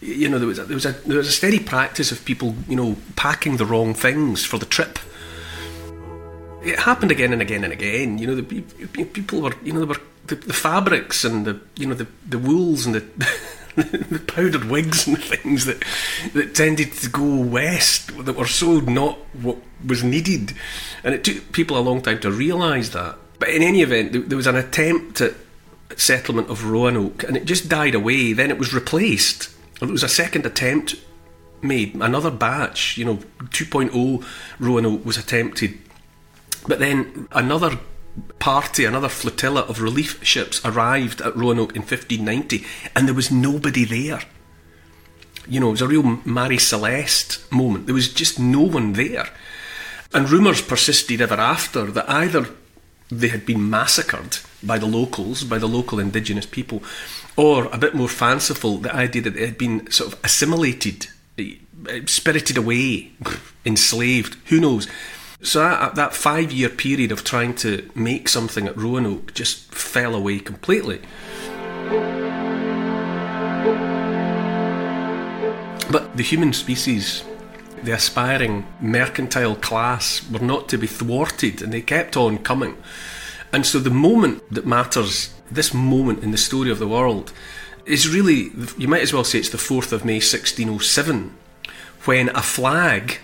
You 0.00 0.28
know, 0.28 0.38
there 0.38 0.48
was 0.48 0.58
a, 0.58 0.64
there 0.64 0.74
was 0.74 0.86
a 0.86 0.92
there 0.92 1.18
was 1.18 1.28
a 1.28 1.32
steady 1.32 1.58
practice 1.58 2.12
of 2.12 2.24
people, 2.24 2.54
you 2.68 2.76
know, 2.76 2.96
packing 3.16 3.56
the 3.56 3.66
wrong 3.66 3.94
things 3.94 4.44
for 4.44 4.58
the 4.58 4.66
trip. 4.66 4.98
It 6.66 6.78
happened 6.80 7.10
again 7.10 7.32
and 7.32 7.42
again 7.42 7.64
and 7.64 7.72
again. 7.72 8.18
You 8.18 8.26
know, 8.26 8.34
the 8.34 8.42
people 9.04 9.40
were, 9.42 9.54
you 9.62 9.72
know, 9.72 9.80
there 9.80 9.88
were 9.88 10.00
the, 10.26 10.34
the 10.34 10.52
fabrics 10.52 11.24
and 11.24 11.46
the, 11.46 11.60
you 11.76 11.86
know, 11.86 11.94
the 11.94 12.06
the 12.28 12.38
wools 12.38 12.86
and 12.86 12.94
the. 12.94 13.04
the 13.76 14.22
powdered 14.26 14.64
wigs 14.64 15.06
and 15.06 15.22
things 15.22 15.66
that 15.66 15.84
that 16.32 16.54
tended 16.54 16.90
to 16.94 17.10
go 17.10 17.36
west 17.36 18.06
that 18.24 18.34
were 18.34 18.46
so 18.46 18.80
not 18.80 19.18
what 19.34 19.58
was 19.86 20.02
needed, 20.02 20.54
and 21.04 21.14
it 21.14 21.22
took 21.22 21.52
people 21.52 21.76
a 21.76 21.80
long 21.80 22.00
time 22.00 22.18
to 22.18 22.30
realise 22.30 22.88
that. 22.90 23.16
But 23.38 23.50
in 23.50 23.62
any 23.62 23.82
event, 23.82 24.30
there 24.30 24.36
was 24.36 24.46
an 24.46 24.56
attempt 24.56 25.20
at 25.20 25.34
settlement 25.96 26.48
of 26.48 26.64
Roanoke, 26.64 27.22
and 27.24 27.36
it 27.36 27.44
just 27.44 27.68
died 27.68 27.94
away. 27.94 28.32
Then 28.32 28.50
it 28.50 28.58
was 28.58 28.72
replaced. 28.72 29.50
It 29.82 29.90
was 29.90 30.02
a 30.02 30.08
second 30.08 30.46
attempt 30.46 30.96
made, 31.62 31.94
another 31.96 32.30
batch. 32.30 32.96
You 32.96 33.04
know, 33.04 33.16
2.0 33.40 34.24
Roanoke 34.58 35.04
was 35.04 35.18
attempted, 35.18 35.78
but 36.66 36.78
then 36.78 37.28
another 37.32 37.78
party, 38.38 38.84
another 38.84 39.08
flotilla 39.08 39.62
of 39.62 39.80
relief 39.80 40.22
ships 40.24 40.64
arrived 40.64 41.20
at 41.20 41.36
Roanoke 41.36 41.76
in 41.76 41.82
1590, 41.82 42.64
and 42.94 43.06
there 43.06 43.14
was 43.14 43.30
nobody 43.30 43.84
there. 43.84 44.22
You 45.48 45.60
know, 45.60 45.68
it 45.68 45.72
was 45.72 45.82
a 45.82 45.88
real 45.88 46.20
Marie 46.24 46.58
Celeste 46.58 47.50
moment. 47.52 47.86
There 47.86 47.94
was 47.94 48.12
just 48.12 48.38
no 48.38 48.62
one 48.62 48.94
there. 48.94 49.28
And 50.12 50.30
rumours 50.30 50.62
persisted 50.62 51.20
ever 51.20 51.34
after 51.34 51.84
that 51.92 52.08
either 52.08 52.48
they 53.10 53.28
had 53.28 53.46
been 53.46 53.70
massacred 53.70 54.38
by 54.62 54.78
the 54.78 54.86
locals, 54.86 55.44
by 55.44 55.58
the 55.58 55.68
local 55.68 55.98
indigenous 55.98 56.46
people, 56.46 56.82
or 57.36 57.66
a 57.66 57.78
bit 57.78 57.94
more 57.94 58.08
fanciful, 58.08 58.78
the 58.78 58.94
idea 58.94 59.22
that 59.22 59.34
they 59.34 59.46
had 59.46 59.58
been 59.58 59.90
sort 59.90 60.12
of 60.12 60.24
assimilated, 60.24 61.06
eh, 61.38 61.54
spirited 62.06 62.56
away, 62.56 63.12
enslaved, 63.66 64.36
who 64.46 64.60
knows. 64.60 64.88
So 65.42 65.60
that, 65.60 65.80
uh, 65.80 65.94
that 65.94 66.14
five 66.14 66.50
year 66.50 66.68
period 66.68 67.12
of 67.12 67.22
trying 67.22 67.54
to 67.56 67.88
make 67.94 68.28
something 68.28 68.66
at 68.66 68.76
Roanoke 68.76 69.34
just 69.34 69.72
fell 69.74 70.14
away 70.14 70.38
completely. 70.38 71.00
But 75.90 76.16
the 76.16 76.22
human 76.22 76.52
species, 76.52 77.22
the 77.82 77.92
aspiring 77.92 78.66
mercantile 78.80 79.56
class, 79.56 80.28
were 80.30 80.40
not 80.40 80.68
to 80.70 80.78
be 80.78 80.86
thwarted 80.86 81.62
and 81.62 81.72
they 81.72 81.82
kept 81.82 82.16
on 82.16 82.38
coming. 82.38 82.76
And 83.52 83.64
so 83.64 83.78
the 83.78 83.90
moment 83.90 84.42
that 84.52 84.66
matters, 84.66 85.32
this 85.50 85.72
moment 85.72 86.24
in 86.24 86.30
the 86.32 86.38
story 86.38 86.70
of 86.70 86.78
the 86.78 86.88
world, 86.88 87.32
is 87.84 88.08
really, 88.08 88.50
you 88.76 88.88
might 88.88 89.02
as 89.02 89.12
well 89.12 89.22
say 89.22 89.38
it's 89.38 89.50
the 89.50 89.58
4th 89.58 89.92
of 89.92 90.04
May 90.04 90.14
1607, 90.14 91.32
when 92.04 92.30
a 92.30 92.42
flag 92.42 93.18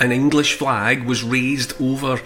an 0.00 0.12
English 0.12 0.54
flag 0.54 1.04
was 1.04 1.22
raised 1.22 1.80
over, 1.80 2.20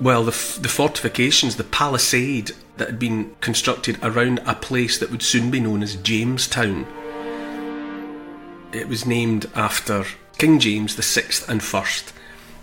well, 0.00 0.24
the, 0.24 0.58
the 0.60 0.68
fortifications, 0.68 1.56
the 1.56 1.64
palisade 1.64 2.52
that 2.76 2.88
had 2.88 2.98
been 2.98 3.34
constructed 3.40 3.98
around 4.02 4.40
a 4.46 4.54
place 4.54 4.98
that 4.98 5.10
would 5.10 5.22
soon 5.22 5.50
be 5.50 5.60
known 5.60 5.82
as 5.82 5.96
Jamestown. 5.96 6.86
It 8.72 8.88
was 8.88 9.06
named 9.06 9.50
after 9.54 10.04
King 10.38 10.58
James 10.58 10.94
VI 10.94 11.50
and 11.50 11.62
First, 11.62 12.12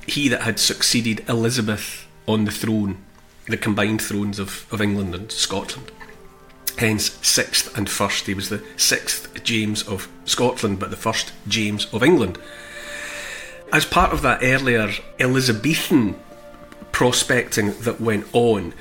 he 0.05 0.27
that 0.29 0.41
had 0.41 0.59
succeeded 0.59 1.27
Elizabeth 1.27 2.07
on 2.27 2.45
the 2.45 2.51
throne, 2.51 2.97
the 3.47 3.57
combined 3.57 4.01
thrones 4.01 4.37
of, 4.39 4.67
of 4.71 4.81
England 4.81 5.15
and 5.15 5.31
Scotland. 5.31 5.91
Hence, 6.77 7.17
sixth 7.21 7.75
and 7.77 7.89
first. 7.89 8.25
He 8.25 8.33
was 8.33 8.49
the 8.49 8.63
sixth 8.77 9.43
James 9.43 9.83
of 9.83 10.09
Scotland, 10.25 10.79
but 10.79 10.89
the 10.89 10.95
first 10.95 11.31
James 11.47 11.85
of 11.93 12.01
England 12.01 12.39
as 13.73 13.85
part 13.85 14.13
of 14.13 14.21
that 14.21 14.43
earlier 14.43 14.91
Elizabethan 15.19 16.15
prospecting 16.91 17.73
that 17.81 17.99
went 17.99 18.25
on, 18.31 18.73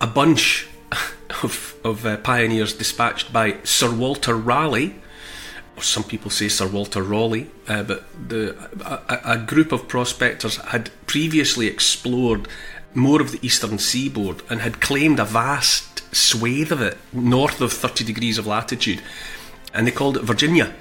a 0.00 0.06
bunch 0.06 0.68
of, 1.42 1.74
of 1.84 2.06
uh, 2.06 2.16
pioneers 2.18 2.72
dispatched 2.72 3.32
by 3.32 3.56
Sir 3.64 3.92
Walter 3.92 4.36
Raleigh, 4.36 4.94
or 5.76 5.82
some 5.82 6.04
people 6.04 6.30
say 6.30 6.48
Sir 6.48 6.68
Walter 6.68 7.02
Raleigh, 7.02 7.50
uh, 7.66 7.82
but 7.82 8.06
the, 8.28 8.56
a, 8.86 9.32
a 9.32 9.38
group 9.38 9.72
of 9.72 9.88
prospectors 9.88 10.56
had 10.56 10.90
previously 11.06 11.66
explored 11.66 12.48
more 12.94 13.20
of 13.20 13.32
the 13.32 13.44
eastern 13.44 13.78
seaboard 13.78 14.42
and 14.48 14.60
had 14.60 14.80
claimed 14.80 15.18
a 15.18 15.24
vast 15.24 16.14
swathe 16.14 16.72
of 16.72 16.80
it 16.80 16.96
north 17.12 17.60
of 17.60 17.72
30 17.72 18.04
degrees 18.04 18.38
of 18.38 18.46
latitude, 18.46 19.02
and 19.74 19.86
they 19.86 19.90
called 19.90 20.16
it 20.16 20.22
Virginia. 20.22 20.72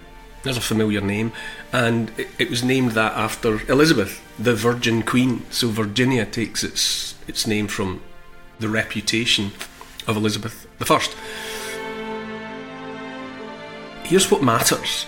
There's 0.45 0.57
a 0.57 0.61
familiar 0.61 1.01
name, 1.01 1.33
and 1.73 2.11
it, 2.19 2.27
it, 2.37 2.49
was 2.51 2.63
named 2.63 2.91
that 2.91 3.13
after 3.13 3.67
Elizabeth, 3.67 4.21
the 4.37 4.53
Virgin 4.53 5.01
Queen. 5.01 5.43
So 5.49 5.69
Virginia 5.69 6.23
takes 6.23 6.63
its 6.63 7.15
its 7.27 7.47
name 7.47 7.67
from 7.67 8.03
the 8.59 8.69
reputation 8.69 9.53
of 10.05 10.15
Elizabeth 10.15 10.67
I. 10.79 10.99
Here's 14.03 14.29
what 14.29 14.43
matters. 14.43 15.07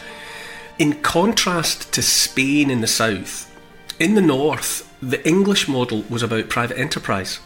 In 0.79 1.03
contrast 1.03 1.93
to 1.93 2.01
Spain 2.01 2.71
in 2.71 2.81
the 2.81 2.87
south, 2.87 3.55
in 3.99 4.15
the 4.15 4.21
north, 4.21 4.91
the 5.03 5.25
English 5.27 5.67
model 5.67 6.01
was 6.09 6.23
about 6.23 6.49
private 6.49 6.79
enterprise. 6.79 7.39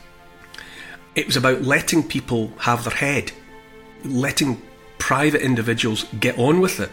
It 1.13 1.25
was 1.25 1.35
about 1.35 1.63
letting 1.63 2.07
people 2.07 2.53
have 2.59 2.85
their 2.85 2.93
head, 2.95 3.33
letting 4.05 4.61
private 4.97 5.41
individuals 5.41 6.05
get 6.21 6.39
on 6.39 6.61
with 6.61 6.79
it. 6.79 6.89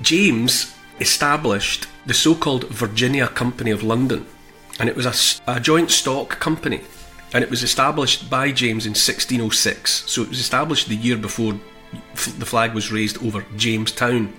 James 0.00 0.74
established 1.00 1.86
the 2.06 2.14
so 2.14 2.34
called 2.34 2.64
Virginia 2.68 3.28
Company 3.28 3.70
of 3.70 3.82
London, 3.82 4.26
and 4.78 4.88
it 4.88 4.96
was 4.96 5.40
a, 5.46 5.52
a, 5.52 5.60
joint 5.60 5.90
stock 5.90 6.40
company. 6.40 6.80
And 7.34 7.44
it 7.44 7.50
was 7.50 7.62
established 7.62 8.30
by 8.30 8.52
James 8.52 8.86
in 8.86 8.92
1606, 8.92 10.10
so 10.10 10.22
it 10.22 10.30
was 10.30 10.40
established 10.40 10.88
the 10.88 10.96
year 10.96 11.16
before 11.16 11.60
the 12.14 12.46
flag 12.46 12.72
was 12.72 12.90
raised 12.90 13.22
over 13.22 13.44
Jamestown. 13.56 14.32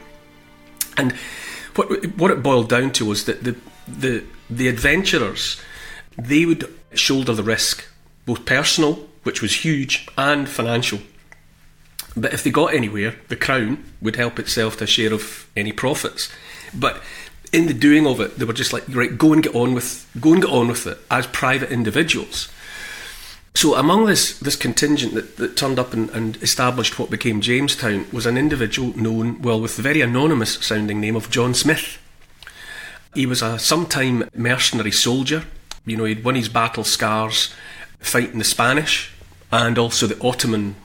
And 0.98 1.12
what, 1.76 2.06
what 2.18 2.32
it 2.32 2.42
boiled 2.42 2.68
down 2.68 2.92
to 2.94 3.06
was 3.06 3.26
that 3.26 3.44
the, 3.44 3.56
the, 3.88 4.24
the 4.50 4.68
adventurers 4.68 5.62
they 6.18 6.46
would 6.46 6.74
shoulder 6.94 7.34
the 7.34 7.44
risk, 7.44 7.88
both 8.26 8.46
personal, 8.46 9.08
which 9.24 9.42
was 9.42 9.64
huge, 9.64 10.08
and 10.18 10.50
financial. 10.50 11.00
But 12.16 12.34
if 12.34 12.44
they 12.44 12.52
got 12.52 12.74
anywhere, 12.74 13.16
the 13.28 13.36
Crown 13.36 13.84
would 14.02 14.16
help 14.16 14.40
itself 14.40 14.78
to 14.78 14.86
a 14.86 14.88
share 14.88 15.14
of 15.14 15.48
any 15.56 15.72
profits. 15.72 16.32
But 16.74 17.02
in 17.52 17.68
the 17.68 17.74
doing 17.74 18.06
of 18.06 18.20
it, 18.20 18.38
they 18.38 18.46
were 18.46 18.54
just 18.54 18.74
like, 18.74 18.84
right, 18.90 19.18
go 19.18 19.34
and 19.34 19.44
get 19.44 19.56
on 19.56 19.74
with, 19.74 20.10
go 20.20 20.34
and 20.34 20.42
get 20.42 20.52
on 20.52 20.68
with 20.68 20.86
it 20.88 20.98
as 21.10 21.28
private 21.28 21.72
individuals. 21.72 22.50
So 23.56 23.76
among 23.76 24.06
this 24.06 24.38
this 24.40 24.56
contingent 24.56 25.16
that, 25.16 25.38
that 25.38 25.58
turned 25.58 25.80
up 25.80 25.92
and, 25.92 26.10
and, 26.12 26.38
established 26.38 27.00
what 27.00 27.10
became 27.10 27.42
Jamestown 27.42 28.06
was 28.12 28.26
an 28.26 28.38
individual 28.38 28.98
known, 28.98 29.42
well, 29.42 29.60
with 29.60 29.76
the 29.76 29.82
very 29.82 30.02
anonymous 30.02 30.64
sounding 30.66 31.02
name 31.02 31.16
of 31.16 31.32
John 31.32 31.54
Smith. 31.54 31.98
He 33.16 33.26
was 33.26 33.42
a 33.42 33.58
sometime 33.58 34.30
mercenary 34.36 34.92
soldier. 34.92 35.46
You 35.86 35.98
know, 35.98 36.06
he'd 36.06 36.24
won 36.24 36.36
his 36.36 36.48
battle 36.48 36.84
scars 36.84 37.54
fighting 38.00 38.38
the 38.38 38.46
Spanish 38.46 39.12
and 39.52 39.78
also 39.78 40.06
the 40.06 40.24
Ottoman 40.26 40.76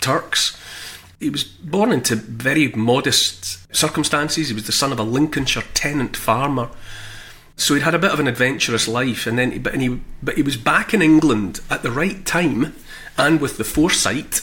Turks. 0.00 0.58
He 1.20 1.30
was 1.30 1.44
born 1.44 1.92
into 1.92 2.16
very 2.16 2.68
modest 2.68 3.74
circumstances. 3.74 4.48
He 4.48 4.54
was 4.54 4.66
the 4.66 4.72
son 4.72 4.92
of 4.92 4.98
a 4.98 5.04
Lincolnshire 5.04 5.64
tenant 5.74 6.16
farmer. 6.16 6.68
So 7.56 7.74
he'd 7.74 7.84
had 7.84 7.94
a 7.94 7.98
bit 7.98 8.12
of 8.12 8.20
an 8.20 8.26
adventurous 8.26 8.88
life, 8.88 9.26
and 9.26 9.38
then, 9.38 9.62
but, 9.62 9.74
he, 9.76 10.00
but 10.22 10.34
he 10.34 10.42
was 10.42 10.56
back 10.56 10.92
in 10.92 11.02
England 11.02 11.60
at 11.70 11.82
the 11.82 11.90
right 11.90 12.24
time, 12.26 12.74
and 13.16 13.40
with 13.40 13.58
the 13.58 13.64
foresight 13.64 14.42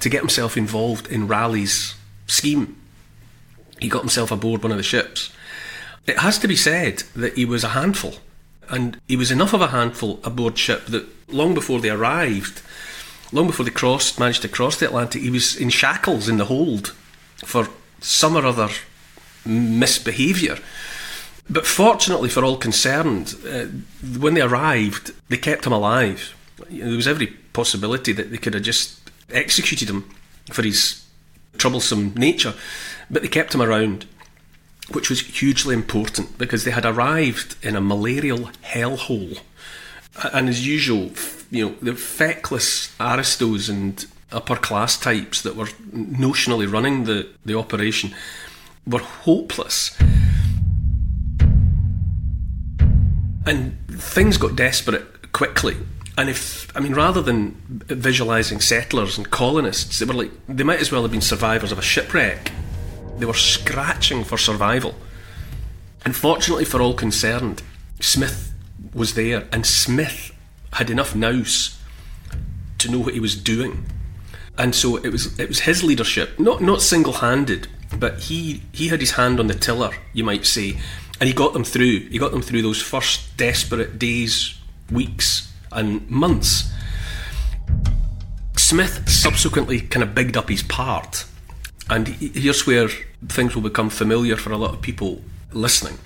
to 0.00 0.08
get 0.08 0.20
himself 0.20 0.56
involved 0.56 1.08
in 1.08 1.26
Raleigh's 1.26 1.96
scheme. 2.26 2.76
He 3.80 3.88
got 3.88 4.02
himself 4.02 4.30
aboard 4.30 4.62
one 4.62 4.70
of 4.70 4.78
the 4.78 4.84
ships. 4.84 5.32
It 6.06 6.18
has 6.18 6.38
to 6.38 6.48
be 6.48 6.56
said 6.56 7.02
that 7.16 7.34
he 7.34 7.44
was 7.44 7.64
a 7.64 7.70
handful, 7.70 8.14
and 8.68 9.00
he 9.08 9.16
was 9.16 9.32
enough 9.32 9.52
of 9.52 9.60
a 9.60 9.68
handful 9.68 10.20
aboard 10.22 10.56
ship 10.56 10.86
that 10.86 11.06
long 11.28 11.52
before 11.52 11.80
they 11.80 11.90
arrived, 11.90 12.62
long 13.32 13.46
before 13.46 13.64
they 13.64 13.70
crossed, 13.70 14.18
managed 14.18 14.42
to 14.42 14.48
cross 14.48 14.76
the 14.76 14.86
Atlantic, 14.86 15.22
he 15.22 15.30
was 15.30 15.56
in 15.56 15.70
shackles 15.70 16.28
in 16.28 16.36
the 16.36 16.46
hold 16.46 16.88
for 17.44 17.68
some 18.00 18.36
or 18.36 18.46
other 18.46 18.68
misbehaviour. 19.44 20.58
But 21.48 21.66
fortunately 21.66 22.28
for 22.28 22.44
all 22.44 22.56
concerned, 22.56 23.34
uh, 23.48 23.66
when 24.18 24.34
they 24.34 24.40
arrived, 24.40 25.12
they 25.28 25.36
kept 25.36 25.66
him 25.66 25.72
alive. 25.72 26.34
There 26.70 26.96
was 26.96 27.06
every 27.06 27.28
possibility 27.52 28.12
that 28.12 28.30
they 28.30 28.38
could 28.38 28.54
have 28.54 28.62
just 28.62 29.00
executed 29.30 29.88
him 29.88 30.08
for 30.50 30.62
his 30.62 31.04
troublesome 31.58 32.14
nature, 32.14 32.54
but 33.10 33.22
they 33.22 33.28
kept 33.28 33.54
him 33.54 33.62
around, 33.62 34.06
which 34.90 35.08
was 35.08 35.20
hugely 35.20 35.74
important 35.74 36.38
because 36.38 36.64
they 36.64 36.70
had 36.70 36.84
arrived 36.84 37.56
in 37.62 37.76
a 37.76 37.80
malarial 37.80 38.50
hellhole. 38.62 39.40
And 40.32 40.48
as 40.48 40.66
usual, 40.66 41.10
you 41.50 41.66
know, 41.66 41.74
the 41.82 41.94
feckless 41.94 42.94
aristos 42.98 43.68
and 43.68 44.06
upper 44.32 44.56
class 44.56 44.98
types 44.98 45.42
that 45.42 45.56
were 45.56 45.66
notionally 45.92 46.70
running 46.70 47.04
the, 47.04 47.28
the 47.44 47.56
operation 47.56 48.14
were 48.86 49.00
hopeless. 49.00 49.96
And 53.46 53.78
things 53.88 54.38
got 54.38 54.56
desperate 54.56 55.32
quickly. 55.32 55.76
And 56.18 56.30
if, 56.30 56.74
I 56.76 56.80
mean, 56.80 56.94
rather 56.94 57.20
than 57.20 57.56
visualising 57.68 58.60
settlers 58.60 59.18
and 59.18 59.30
colonists, 59.30 59.98
they 59.98 60.06
were 60.06 60.14
like, 60.14 60.30
they 60.48 60.64
might 60.64 60.80
as 60.80 60.90
well 60.90 61.02
have 61.02 61.12
been 61.12 61.20
survivors 61.20 61.72
of 61.72 61.78
a 61.78 61.82
shipwreck. 61.82 62.50
They 63.18 63.26
were 63.26 63.34
scratching 63.34 64.24
for 64.24 64.38
survival. 64.38 64.94
And 66.04 66.16
fortunately 66.16 66.64
for 66.64 66.80
all 66.80 66.94
concerned, 66.94 67.62
Smith 68.00 68.52
was 68.96 69.14
there, 69.14 69.46
and 69.52 69.64
Smith 69.66 70.32
had 70.72 70.90
enough 70.90 71.14
nous 71.14 71.78
to 72.78 72.90
know 72.90 72.98
what 72.98 73.14
he 73.14 73.20
was 73.20 73.36
doing. 73.36 73.86
And 74.58 74.74
so 74.74 74.96
it 74.96 75.10
was 75.10 75.38
it 75.38 75.48
was 75.48 75.60
his 75.60 75.84
leadership, 75.84 76.38
not 76.40 76.62
not 76.62 76.80
single 76.80 77.14
handed, 77.14 77.68
but 77.98 78.20
he 78.20 78.62
he 78.72 78.88
had 78.88 79.00
his 79.00 79.12
hand 79.12 79.38
on 79.38 79.46
the 79.46 79.54
tiller, 79.54 79.90
you 80.14 80.24
might 80.24 80.46
say, 80.46 80.78
and 81.20 81.28
he 81.28 81.34
got 81.34 81.52
them 81.52 81.64
through. 81.64 82.08
He 82.08 82.18
got 82.18 82.32
them 82.32 82.42
through 82.42 82.62
those 82.62 82.80
first 82.80 83.36
desperate 83.36 83.98
days, 83.98 84.58
weeks, 84.90 85.52
and 85.70 86.08
months. 86.10 86.72
Smith 88.56 89.08
subsequently 89.08 89.80
kind 89.80 90.02
of 90.02 90.14
bigged 90.14 90.36
up 90.36 90.48
his 90.48 90.62
part, 90.62 91.26
and 91.90 92.08
here's 92.08 92.66
where 92.66 92.88
things 93.28 93.54
will 93.54 93.62
become 93.62 93.90
familiar 93.90 94.36
for 94.36 94.52
a 94.52 94.56
lot 94.56 94.74
of 94.74 94.80
people 94.80 95.22
listening. 95.52 95.98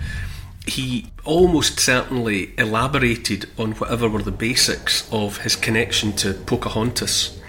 He 0.70 1.06
almost 1.24 1.80
certainly 1.80 2.52
elaborated 2.56 3.50
on 3.58 3.72
whatever 3.72 4.08
were 4.08 4.22
the 4.22 4.30
basics 4.30 5.08
of 5.12 5.38
his 5.38 5.56
connection 5.56 6.12
to 6.18 6.32
Pocahontas. 6.32 7.40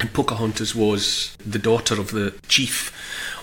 And 0.00 0.12
Pocahontas 0.12 0.74
was 0.74 1.36
the 1.46 1.60
daughter 1.60 2.00
of 2.00 2.10
the 2.10 2.34
chief 2.48 2.92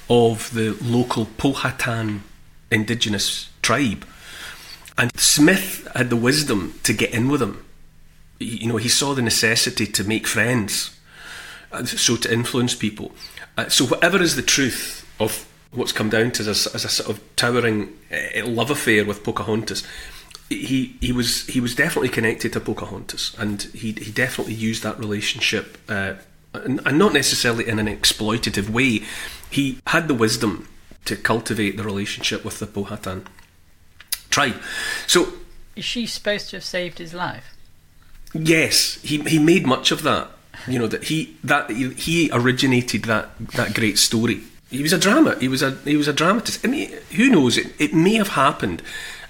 of 0.10 0.54
the 0.54 0.78
local 0.82 1.26
Powhatan 1.26 2.24
indigenous 2.70 3.50
tribe. 3.62 4.06
And 4.98 5.18
Smith 5.18 5.88
had 5.96 6.10
the 6.10 6.18
wisdom 6.18 6.78
to 6.84 6.92
get 6.92 7.12
in 7.12 7.30
with 7.30 7.40
them. 7.40 7.64
You 8.40 8.68
know, 8.68 8.78
he 8.78 8.90
saw 8.90 9.14
the 9.14 9.22
necessity 9.22 9.88
to 9.88 10.04
make 10.04 10.28
friends, 10.28 11.00
so 11.86 12.18
to 12.18 12.34
influence 12.34 12.76
people. 12.76 13.14
Uh, 13.58 13.70
so, 13.70 13.86
whatever 13.86 14.22
is 14.22 14.36
the 14.36 14.42
truth 14.42 15.08
of 15.18 15.47
what's 15.72 15.92
come 15.92 16.10
down 16.10 16.32
to 16.32 16.50
as, 16.50 16.68
as 16.68 16.86
a 16.86 16.90
sort 16.90 17.10
of 17.10 17.36
towering 17.36 17.94
uh, 18.12 18.46
love 18.46 18.72
affair 18.72 19.06
with 19.06 19.24
Pocahontas, 19.24 19.84
he 20.50 20.96
he 21.02 21.12
was 21.12 21.46
he 21.48 21.60
was 21.60 21.76
definitely 21.76 22.10
connected 22.10 22.54
to 22.54 22.60
Pocahontas, 22.60 23.36
and 23.38 23.64
he 23.64 23.92
he 23.92 24.12
definitely 24.12 24.54
used 24.54 24.84
that 24.84 24.98
relationship, 24.98 25.78
uh, 25.90 26.14
and, 26.54 26.80
and 26.86 26.98
not 26.98 27.14
necessarily 27.14 27.68
in 27.68 27.80
an 27.80 27.88
exploitative 27.88 28.70
way. 28.70 29.04
He 29.50 29.80
had 29.88 30.08
the 30.08 30.14
wisdom 30.14 30.68
to 31.06 31.16
cultivate 31.16 31.78
the 31.78 31.84
relationship 31.84 32.44
with 32.46 32.60
the 32.60 32.68
Powhatan 32.68 33.28
tribe. 34.30 34.56
So, 35.06 35.34
is 35.76 35.86
she 35.86 36.06
supposed 36.06 36.50
to 36.52 36.58
have 36.58 36.64
saved 36.64 36.98
his 36.98 37.14
life? 37.14 37.56
Yes, 38.34 39.02
he 39.02 39.20
he 39.22 39.40
made 39.40 39.66
much 39.66 39.92
of 39.92 40.04
that. 40.04 40.32
You 40.68 40.80
know 40.80 40.88
that 40.88 41.06
he 41.06 41.38
that 41.44 41.70
he 41.70 42.30
originated 42.32 43.04
that 43.04 43.38
that 43.56 43.74
great 43.74 43.98
story. 43.98 44.44
He 44.70 44.82
was 44.82 44.94
a 44.94 44.98
drama. 44.98 45.38
He 45.40 45.48
was 45.48 45.62
a 45.62 45.72
he 45.86 45.96
was 45.96 46.08
a 46.08 46.14
dramatist. 46.14 46.66
I 46.66 46.70
mean, 46.70 46.92
who 47.16 47.30
knows? 47.30 47.58
It 47.58 47.74
it 47.80 47.94
may 47.94 48.16
have 48.16 48.30
happened. 48.30 48.82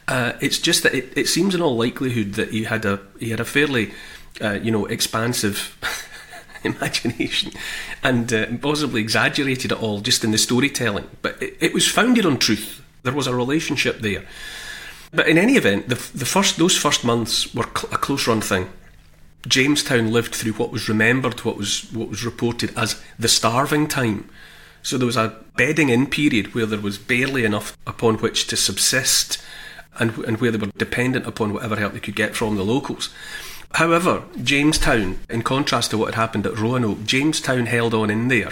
Uh, 0.08 0.34
it's 0.40 0.58
just 0.58 0.84
that 0.84 0.94
it, 0.94 1.16
it 1.18 1.28
seems 1.28 1.54
in 1.54 1.62
all 1.62 1.76
likelihood 1.76 2.34
that 2.34 2.52
he 2.52 2.64
had 2.64 2.86
a 2.86 3.00
he 3.20 3.30
had 3.30 3.40
a 3.40 3.46
fairly 3.46 3.92
uh, 4.42 4.54
you 4.54 4.72
know 4.72 4.86
expansive 4.86 5.78
imagination 6.64 7.52
and 8.04 8.32
uh, 8.34 8.46
possibly 8.62 9.02
exaggerated 9.02 9.72
it 9.72 9.82
all 9.82 10.00
just 10.00 10.24
in 10.24 10.32
the 10.32 10.38
storytelling. 10.38 11.08
But 11.22 11.42
it, 11.42 11.58
it, 11.60 11.74
was 11.74 11.88
founded 11.88 12.26
on 12.26 12.38
truth. 12.38 12.82
There 13.04 13.14
was 13.14 13.28
a 13.28 13.36
relationship 13.36 14.00
there. 14.00 14.26
But 15.12 15.28
in 15.28 15.38
any 15.38 15.54
event, 15.54 15.90
the, 15.90 15.96
the 15.96 16.26
first 16.26 16.58
those 16.58 16.78
first 16.78 17.04
months 17.04 17.54
were 17.54 17.68
cl- 17.76 17.94
a 17.94 17.98
close 17.98 18.28
run 18.28 18.42
thing. 18.42 18.70
Jamestown 19.48 20.12
lived 20.12 20.34
through 20.34 20.54
what 20.54 20.72
was 20.72 20.90
remembered, 20.90 21.46
what 21.46 21.58
was 21.58 21.92
what 21.94 22.10
was 22.10 22.26
reported 22.26 22.74
as 22.78 23.02
the 23.20 23.28
starving 23.28 23.88
time. 23.88 24.30
So 24.84 24.98
there 24.98 25.06
was 25.06 25.18
a 25.18 25.36
bedding 25.56 25.90
in 25.90 26.08
period 26.08 26.54
where 26.54 26.66
there 26.66 26.80
was 26.80 26.98
barely 26.98 27.44
enough 27.46 27.78
upon 27.86 28.16
which 28.16 28.48
to 28.48 28.58
subsist, 28.58 29.42
and 30.00 30.18
and 30.20 30.40
where 30.40 30.52
they 30.52 30.58
were 30.58 30.72
dependent 30.78 31.28
upon 31.28 31.54
whatever 31.54 31.76
help 31.76 31.94
they 31.94 32.00
could 32.00 32.16
get 32.16 32.36
from 32.36 32.56
the 32.56 32.64
locals. 32.64 33.10
However, 33.74 34.24
Jamestown, 34.42 35.20
in 35.30 35.42
contrast 35.44 35.92
to 35.92 35.98
what 35.98 36.14
had 36.14 36.22
happened 36.22 36.46
at 36.46 36.58
Roanoke, 36.58 37.06
Jamestown 37.06 37.66
held 37.66 37.94
on 37.94 38.10
in 38.10 38.28
there. 38.28 38.52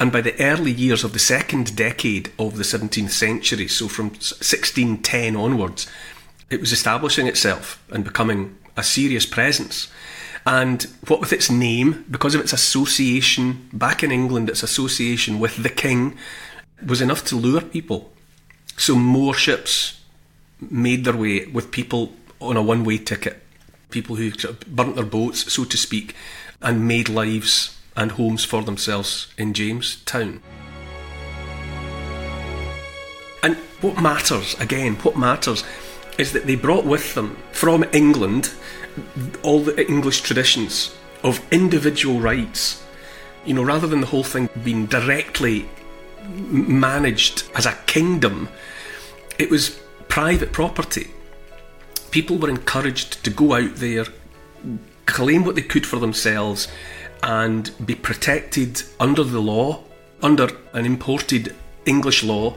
And 0.00 0.12
by 0.12 0.20
the 0.20 0.40
early 0.40 0.70
years 0.70 1.04
of 1.04 1.12
the 1.12 1.18
second 1.18 1.74
decade 1.76 2.30
of 2.38 2.56
the 2.56 2.62
17th 2.62 3.10
century, 3.10 3.66
so 3.66 3.88
from 3.88 4.06
1610 4.06 5.34
onwards, 5.36 5.88
it 6.50 6.60
was 6.60 6.72
establishing 6.72 7.26
itself 7.26 7.82
and 7.90 8.04
becoming 8.04 8.56
a 8.76 8.82
serious 8.82 9.26
presence. 9.26 9.88
And 10.48 10.82
what 11.06 11.20
with 11.20 11.34
its 11.34 11.50
name, 11.50 12.06
because 12.10 12.34
of 12.34 12.40
its 12.40 12.54
association, 12.54 13.68
back 13.70 14.02
in 14.02 14.10
England, 14.10 14.48
its 14.48 14.62
association 14.62 15.38
with 15.38 15.62
the 15.62 15.68
king, 15.68 16.16
was 16.82 17.02
enough 17.02 17.22
to 17.26 17.36
lure 17.36 17.60
people. 17.60 18.10
So 18.78 18.94
more 18.94 19.34
ships 19.34 20.00
made 20.58 21.04
their 21.04 21.14
way 21.14 21.44
with 21.44 21.70
people 21.70 22.14
on 22.40 22.56
a 22.56 22.62
one 22.62 22.82
way 22.82 22.96
ticket 22.96 23.42
people 23.90 24.16
who 24.16 24.30
burnt 24.66 24.96
their 24.96 25.04
boats, 25.04 25.52
so 25.52 25.64
to 25.64 25.76
speak, 25.76 26.14
and 26.62 26.88
made 26.88 27.10
lives 27.10 27.78
and 27.94 28.12
homes 28.12 28.44
for 28.44 28.62
themselves 28.62 29.28
in 29.36 29.52
Jamestown. 29.52 30.42
And 33.42 33.56
what 33.82 34.00
matters, 34.00 34.54
again, 34.58 34.94
what 34.96 35.16
matters 35.16 35.62
is 36.18 36.32
that 36.32 36.46
they 36.46 36.56
brought 36.56 36.84
with 36.84 37.14
them 37.14 37.36
from 37.52 37.84
England 37.92 38.50
all 39.42 39.60
the 39.60 39.80
English 39.88 40.20
traditions 40.22 40.94
of 41.22 41.40
individual 41.50 42.20
rights. 42.20 42.84
You 43.44 43.54
know, 43.54 43.62
rather 43.62 43.86
than 43.86 44.00
the 44.00 44.06
whole 44.08 44.24
thing 44.24 44.48
being 44.64 44.86
directly 44.86 45.68
managed 46.28 47.44
as 47.54 47.64
a 47.64 47.78
kingdom, 47.86 48.48
it 49.38 49.50
was 49.50 49.80
private 50.08 50.52
property 50.52 51.10
people 52.10 52.38
were 52.38 52.50
encouraged 52.50 53.22
to 53.24 53.30
go 53.30 53.54
out 53.54 53.76
there, 53.76 54.04
claim 55.06 55.44
what 55.44 55.54
they 55.54 55.62
could 55.62 55.86
for 55.86 55.98
themselves, 55.98 56.68
and 57.22 57.70
be 57.84 57.94
protected 57.94 58.82
under 59.00 59.24
the 59.24 59.40
law, 59.40 59.82
under 60.22 60.48
an 60.72 60.86
imported 60.86 61.54
English 61.86 62.22
law. 62.22 62.54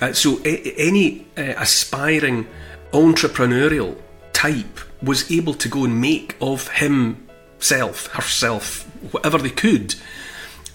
Uh, 0.00 0.12
so 0.12 0.40
a- 0.44 0.74
any 0.76 1.26
uh, 1.36 1.54
aspiring 1.56 2.46
entrepreneurial 2.92 3.96
type 4.32 4.80
was 5.02 5.30
able 5.30 5.54
to 5.54 5.68
go 5.68 5.84
and 5.84 6.00
make 6.00 6.36
of 6.40 6.68
himself, 6.68 8.06
herself, 8.08 8.84
whatever 9.12 9.38
they 9.38 9.50
could. 9.50 9.94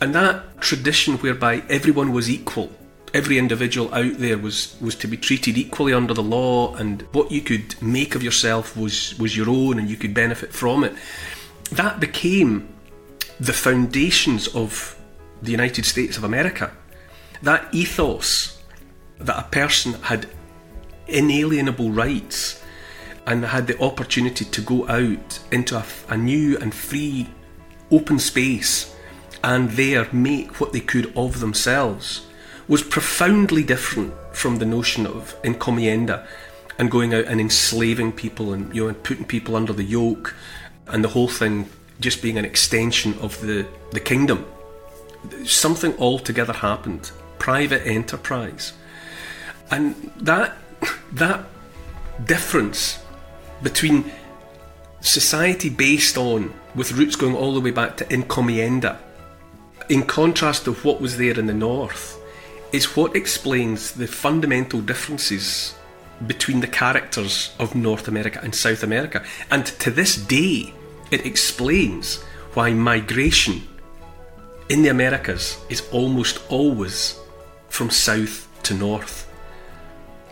And 0.01 0.13
that 0.15 0.61
tradition 0.61 1.17
whereby 1.17 1.63
everyone 1.69 2.11
was 2.11 2.29
equal 2.29 2.71
every 3.15 3.37
individual 3.37 3.91
out 3.95 4.17
there 4.17 4.37
was 4.37 4.75
was 4.81 4.93
to 4.95 5.07
be 5.07 5.15
treated 5.17 5.57
equally 5.57 5.93
under 5.93 6.13
the 6.13 6.21
law, 6.21 6.75
and 6.75 7.01
what 7.13 7.31
you 7.31 7.41
could 7.41 7.81
make 7.81 8.13
of 8.13 8.21
yourself 8.21 8.75
was 8.75 9.17
was 9.17 9.35
your 9.35 9.49
own, 9.49 9.79
and 9.79 9.89
you 9.89 9.95
could 9.95 10.13
benefit 10.13 10.53
from 10.53 10.83
it. 10.83 10.93
That 11.71 11.99
became 11.99 12.67
the 13.39 13.53
foundations 13.53 14.47
of 14.47 14.95
the 15.41 15.51
United 15.51 15.85
States 15.85 16.17
of 16.17 16.23
America. 16.23 16.71
That 17.41 17.73
ethos 17.73 18.61
that 19.19 19.39
a 19.39 19.47
person 19.49 19.93
had 19.93 20.27
inalienable 21.07 21.91
rights 21.91 22.61
and 23.25 23.43
had 23.45 23.67
the 23.67 23.79
opportunity 23.81 24.45
to 24.45 24.61
go 24.61 24.87
out 24.87 25.39
into 25.51 25.75
a, 25.77 25.85
a 26.09 26.17
new 26.17 26.57
and 26.57 26.73
free 26.73 27.27
open 27.91 28.19
space 28.19 28.95
and 29.43 29.71
there 29.71 30.07
make 30.11 30.59
what 30.59 30.73
they 30.73 30.79
could 30.79 31.11
of 31.15 31.39
themselves 31.39 32.25
was 32.67 32.81
profoundly 32.81 33.63
different 33.63 34.13
from 34.31 34.57
the 34.57 34.65
notion 34.65 35.05
of 35.05 35.39
encomienda 35.43 36.25
and 36.77 36.91
going 36.91 37.13
out 37.13 37.25
and 37.25 37.39
enslaving 37.39 38.11
people 38.11 38.53
and 38.53 38.75
you 38.75 38.87
know 38.87 38.93
putting 38.93 39.25
people 39.25 39.55
under 39.55 39.73
the 39.73 39.83
yoke 39.83 40.35
and 40.87 41.03
the 41.03 41.09
whole 41.09 41.27
thing 41.27 41.69
just 41.99 42.21
being 42.21 42.37
an 42.37 42.45
extension 42.45 43.17
of 43.19 43.39
the, 43.41 43.65
the 43.91 43.99
kingdom. 43.99 44.45
Something 45.45 45.97
altogether 45.97 46.53
happened. 46.53 47.11
Private 47.39 47.85
enterprise. 47.87 48.73
And 49.71 50.11
that 50.17 50.57
that 51.13 51.45
difference 52.23 52.99
between 53.61 54.11
society 55.01 55.69
based 55.69 56.17
on 56.17 56.53
with 56.75 56.91
roots 56.93 57.15
going 57.15 57.35
all 57.35 57.53
the 57.53 57.61
way 57.61 57.71
back 57.71 57.97
to 57.97 58.05
encomienda 58.05 58.97
in 59.89 60.03
contrast 60.03 60.65
to 60.65 60.73
what 60.73 60.99
was 60.99 61.17
there 61.17 61.37
in 61.39 61.45
the 61.45 61.53
north 61.53 62.19
is 62.71 62.95
what 62.95 63.15
explains 63.15 63.91
the 63.93 64.07
fundamental 64.07 64.81
differences 64.81 65.75
between 66.27 66.59
the 66.59 66.67
characters 66.67 67.53
of 67.59 67.75
North 67.75 68.07
America 68.07 68.39
and 68.41 68.55
South 68.55 68.83
America. 68.83 69.23
And 69.51 69.65
to 69.65 69.91
this 69.91 70.15
day, 70.15 70.73
it 71.11 71.25
explains 71.25 72.21
why 72.53 72.71
migration 72.73 73.67
in 74.69 74.81
the 74.81 74.89
Americas 74.89 75.57
is 75.69 75.87
almost 75.91 76.39
always 76.49 77.19
from 77.69 77.89
south 77.89 78.47
to 78.63 78.73
north. 78.73 79.24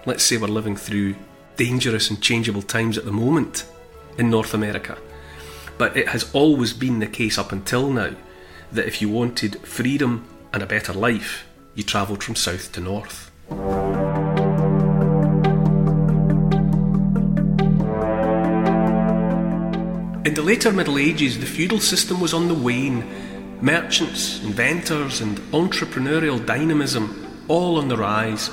Let's 0.06 0.26
say 0.26 0.36
we're 0.36 0.48
living 0.48 0.76
through 0.76 1.16
dangerous 1.56 2.10
and 2.10 2.22
changeable 2.22 2.62
times 2.62 2.98
at 2.98 3.06
the 3.06 3.12
moment 3.14 3.66
in 4.18 4.30
North 4.30 4.54
America. 4.54 4.98
But 5.78 5.96
it 5.96 6.10
has 6.10 6.30
always 6.34 6.74
been 6.74 7.00
the 7.00 7.08
case 7.08 7.38
up 7.38 7.54
until 7.54 7.90
now 7.90 8.14
that 8.74 8.86
if 8.86 9.02
you 9.02 9.08
wanted 9.08 9.66
freedom 9.66 10.28
and 10.52 10.62
a 10.62 10.66
better 10.66 10.92
life, 10.92 11.48
you 11.74 11.84
travelled 11.84 12.22
from 12.22 12.36
south 12.36 12.74
to 12.74 12.82
north. 12.82 13.32
In 20.26 20.34
the 20.34 20.44
later 20.44 20.74
Middle 20.74 20.98
Ages, 20.98 21.40
the 21.40 21.46
feudal 21.46 21.80
system 21.80 22.20
was 22.20 22.34
on 22.34 22.50
the 22.50 22.54
wane. 22.54 23.06
Merchants, 23.62 24.44
inventors, 24.44 25.22
and 25.22 25.38
entrepreneurial 25.54 26.46
dynamism 26.46 27.46
all 27.48 27.78
on 27.78 27.88
the 27.88 27.96
rise. 27.96 28.50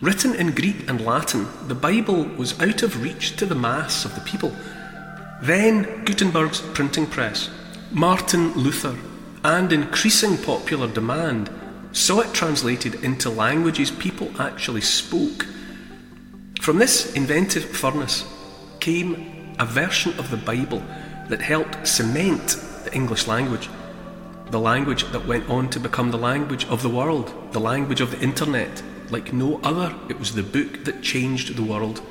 Written 0.00 0.32
in 0.36 0.52
Greek 0.52 0.88
and 0.88 1.04
Latin, 1.04 1.48
the 1.66 1.74
Bible 1.74 2.22
was 2.22 2.60
out 2.60 2.84
of 2.84 3.02
reach 3.02 3.34
to 3.34 3.44
the 3.44 3.56
mass 3.56 4.04
of 4.04 4.14
the 4.14 4.20
people. 4.20 4.54
Then 5.42 6.04
Gutenberg's 6.04 6.60
printing 6.60 7.06
press, 7.06 7.50
Martin 7.90 8.52
Luther, 8.54 8.94
and 9.42 9.72
increasing 9.72 10.38
popular 10.38 10.86
demand 10.86 11.50
saw 11.90 12.20
it 12.20 12.32
translated 12.32 13.02
into 13.02 13.28
languages 13.28 13.90
people 13.90 14.30
actually 14.40 14.82
spoke. 14.82 15.46
From 16.60 16.78
this 16.78 17.12
inventive 17.14 17.64
furnace 17.64 18.24
came 18.78 19.56
a 19.58 19.66
version 19.66 20.16
of 20.16 20.30
the 20.30 20.36
Bible 20.36 20.80
that 21.28 21.42
helped 21.42 21.88
cement 21.88 22.56
the 22.84 22.94
English 22.94 23.26
language, 23.26 23.68
the 24.50 24.60
language 24.60 25.10
that 25.10 25.26
went 25.26 25.50
on 25.50 25.68
to 25.70 25.80
become 25.80 26.12
the 26.12 26.18
language 26.18 26.66
of 26.66 26.82
the 26.82 26.88
world, 26.88 27.32
the 27.50 27.58
language 27.58 28.00
of 28.00 28.12
the 28.12 28.20
internet, 28.20 28.80
like 29.10 29.32
no 29.32 29.60
other, 29.62 29.94
it 30.08 30.18
was 30.18 30.34
the 30.34 30.42
book 30.42 30.84
that 30.84 31.02
changed 31.02 31.56
the 31.56 31.62
world. 31.62 32.02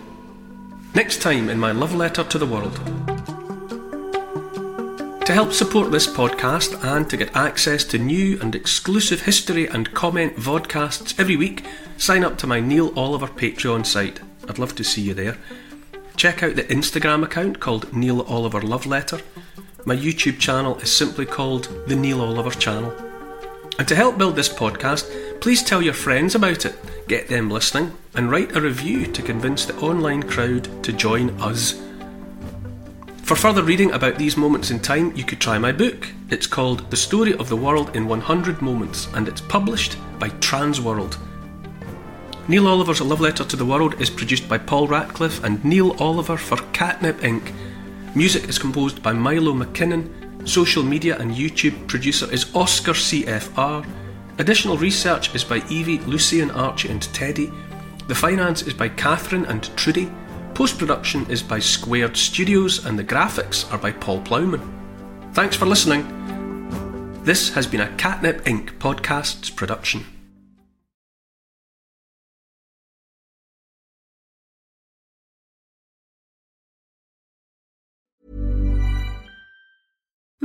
Next 0.94 1.22
time 1.22 1.50
in 1.50 1.60
my 1.60 1.72
love 1.72 1.94
letter 1.94 2.24
to 2.24 2.38
the 2.38 2.46
world. 2.46 2.76
To 5.26 5.34
help 5.34 5.52
support 5.52 5.92
this 5.92 6.08
podcast 6.08 6.82
and 6.84 7.10
to 7.10 7.18
get 7.18 7.36
access 7.36 7.84
to 7.86 7.98
new 7.98 8.40
and 8.40 8.56
exclusive 8.56 9.24
history 9.24 9.68
and 9.68 9.94
comment 9.94 10.38
vodcasts 10.38 11.20
every 11.20 11.36
week, 11.36 11.66
sign 11.98 12.24
up 12.24 12.38
to 12.38 12.48
my 12.48 12.62
Neil 12.62 12.98
Oliver 12.98 13.28
Patreon 13.28 13.86
site. 13.86 14.22
I'd 14.48 14.58
love 14.58 14.74
to 14.76 14.84
see 14.86 15.02
you 15.02 15.14
there. 15.14 15.38
Check 16.16 16.44
out 16.44 16.56
the 16.56 16.64
Instagram 16.64 17.24
account 17.24 17.60
called 17.60 17.94
Neil 17.94 18.22
Oliver 18.22 18.62
Love 18.62 18.86
Letter. 18.86 19.20
My 19.86 19.96
YouTube 19.96 20.40
channel 20.40 20.78
is 20.80 20.92
simply 20.92 21.26
called 21.26 21.68
The 21.88 21.96
Neil 21.96 22.22
Oliver 22.22 22.52
Channel. 22.52 23.07
And 23.78 23.88
to 23.88 23.96
help 23.96 24.18
build 24.18 24.36
this 24.36 24.50
podcast, 24.50 25.40
please 25.40 25.62
tell 25.62 25.82
your 25.82 25.94
friends 25.94 26.34
about 26.34 26.66
it, 26.66 26.76
get 27.08 27.28
them 27.28 27.50
listening, 27.50 27.94
and 28.16 28.32
write 28.32 28.56
a 28.56 28.62
review 28.62 29.06
to 29.06 29.22
convince 29.22 29.66
the 29.66 29.78
online 29.78 30.24
crowd 30.24 30.84
to 30.84 30.92
join 30.92 31.30
us. 31.42 31.80
For 33.22 33.36
further 33.36 33.62
reading 33.62 33.92
about 33.92 34.18
these 34.18 34.38
moments 34.38 34.72
in 34.72 34.80
time, 34.80 35.16
you 35.16 35.24
could 35.24 35.40
try 35.40 35.58
my 35.58 35.72
book. 35.72 36.08
It's 36.30 36.48
called 36.48 36.90
The 36.90 36.98
Story 36.98 37.34
of 37.36 37.50
the 37.50 37.58
World 37.58 37.96
in 37.96 38.08
100 38.08 38.62
Moments, 38.62 39.08
and 39.14 39.28
it's 39.28 39.42
published 39.42 39.98
by 40.18 40.30
Transworld. 40.30 41.18
Neil 42.48 42.68
Oliver's 42.68 43.02
A 43.02 43.04
Love 43.04 43.20
Letter 43.20 43.44
to 43.44 43.58
the 43.58 43.66
World 43.66 44.02
is 44.02 44.10
produced 44.10 44.48
by 44.48 44.58
Paul 44.58 44.88
Ratcliffe 44.88 45.44
and 45.44 45.64
Neil 45.66 45.92
Oliver 46.02 46.38
for 46.38 46.56
Catnip 46.72 47.18
Inc. 47.18 47.54
Music 48.16 48.48
is 48.48 48.58
composed 48.58 49.04
by 49.04 49.12
Milo 49.12 49.52
McKinnon 49.52 50.10
Social 50.46 50.84
media 50.84 51.18
and 51.18 51.32
YouTube 51.32 51.88
producer 51.88 52.32
is 52.32 52.56
Oscar 52.56 52.94
CFR. 52.94 53.86
Additional 54.38 54.78
research 54.78 55.34
is 55.36 55.44
by 55.44 55.62
Evie, 55.70 56.00
Lucian, 56.00 56.52
Archie, 56.52 56.90
and 56.90 57.02
Teddy. 57.14 57.52
The 58.08 58.16
finance 58.16 58.62
is 58.62 58.74
by 58.74 58.90
Catherine 58.90 59.46
and 59.46 59.76
Trudy. 59.76 60.10
Post 60.54 60.80
production 60.80 61.30
is 61.30 61.44
by 61.44 61.60
Squared 61.60 62.16
Studios, 62.16 62.86
and 62.86 62.98
the 62.98 63.04
graphics 63.04 63.72
are 63.72 63.78
by 63.78 63.92
Paul 63.92 64.22
Plowman. 64.22 64.62
Thanks 65.34 65.56
for 65.56 65.66
listening. 65.66 66.04
This 67.24 67.50
has 67.50 67.68
been 67.68 67.82
a 67.82 67.96
Catnip 67.98 68.44
Inc. 68.46 68.78
podcasts 68.80 69.54
production. 69.56 70.17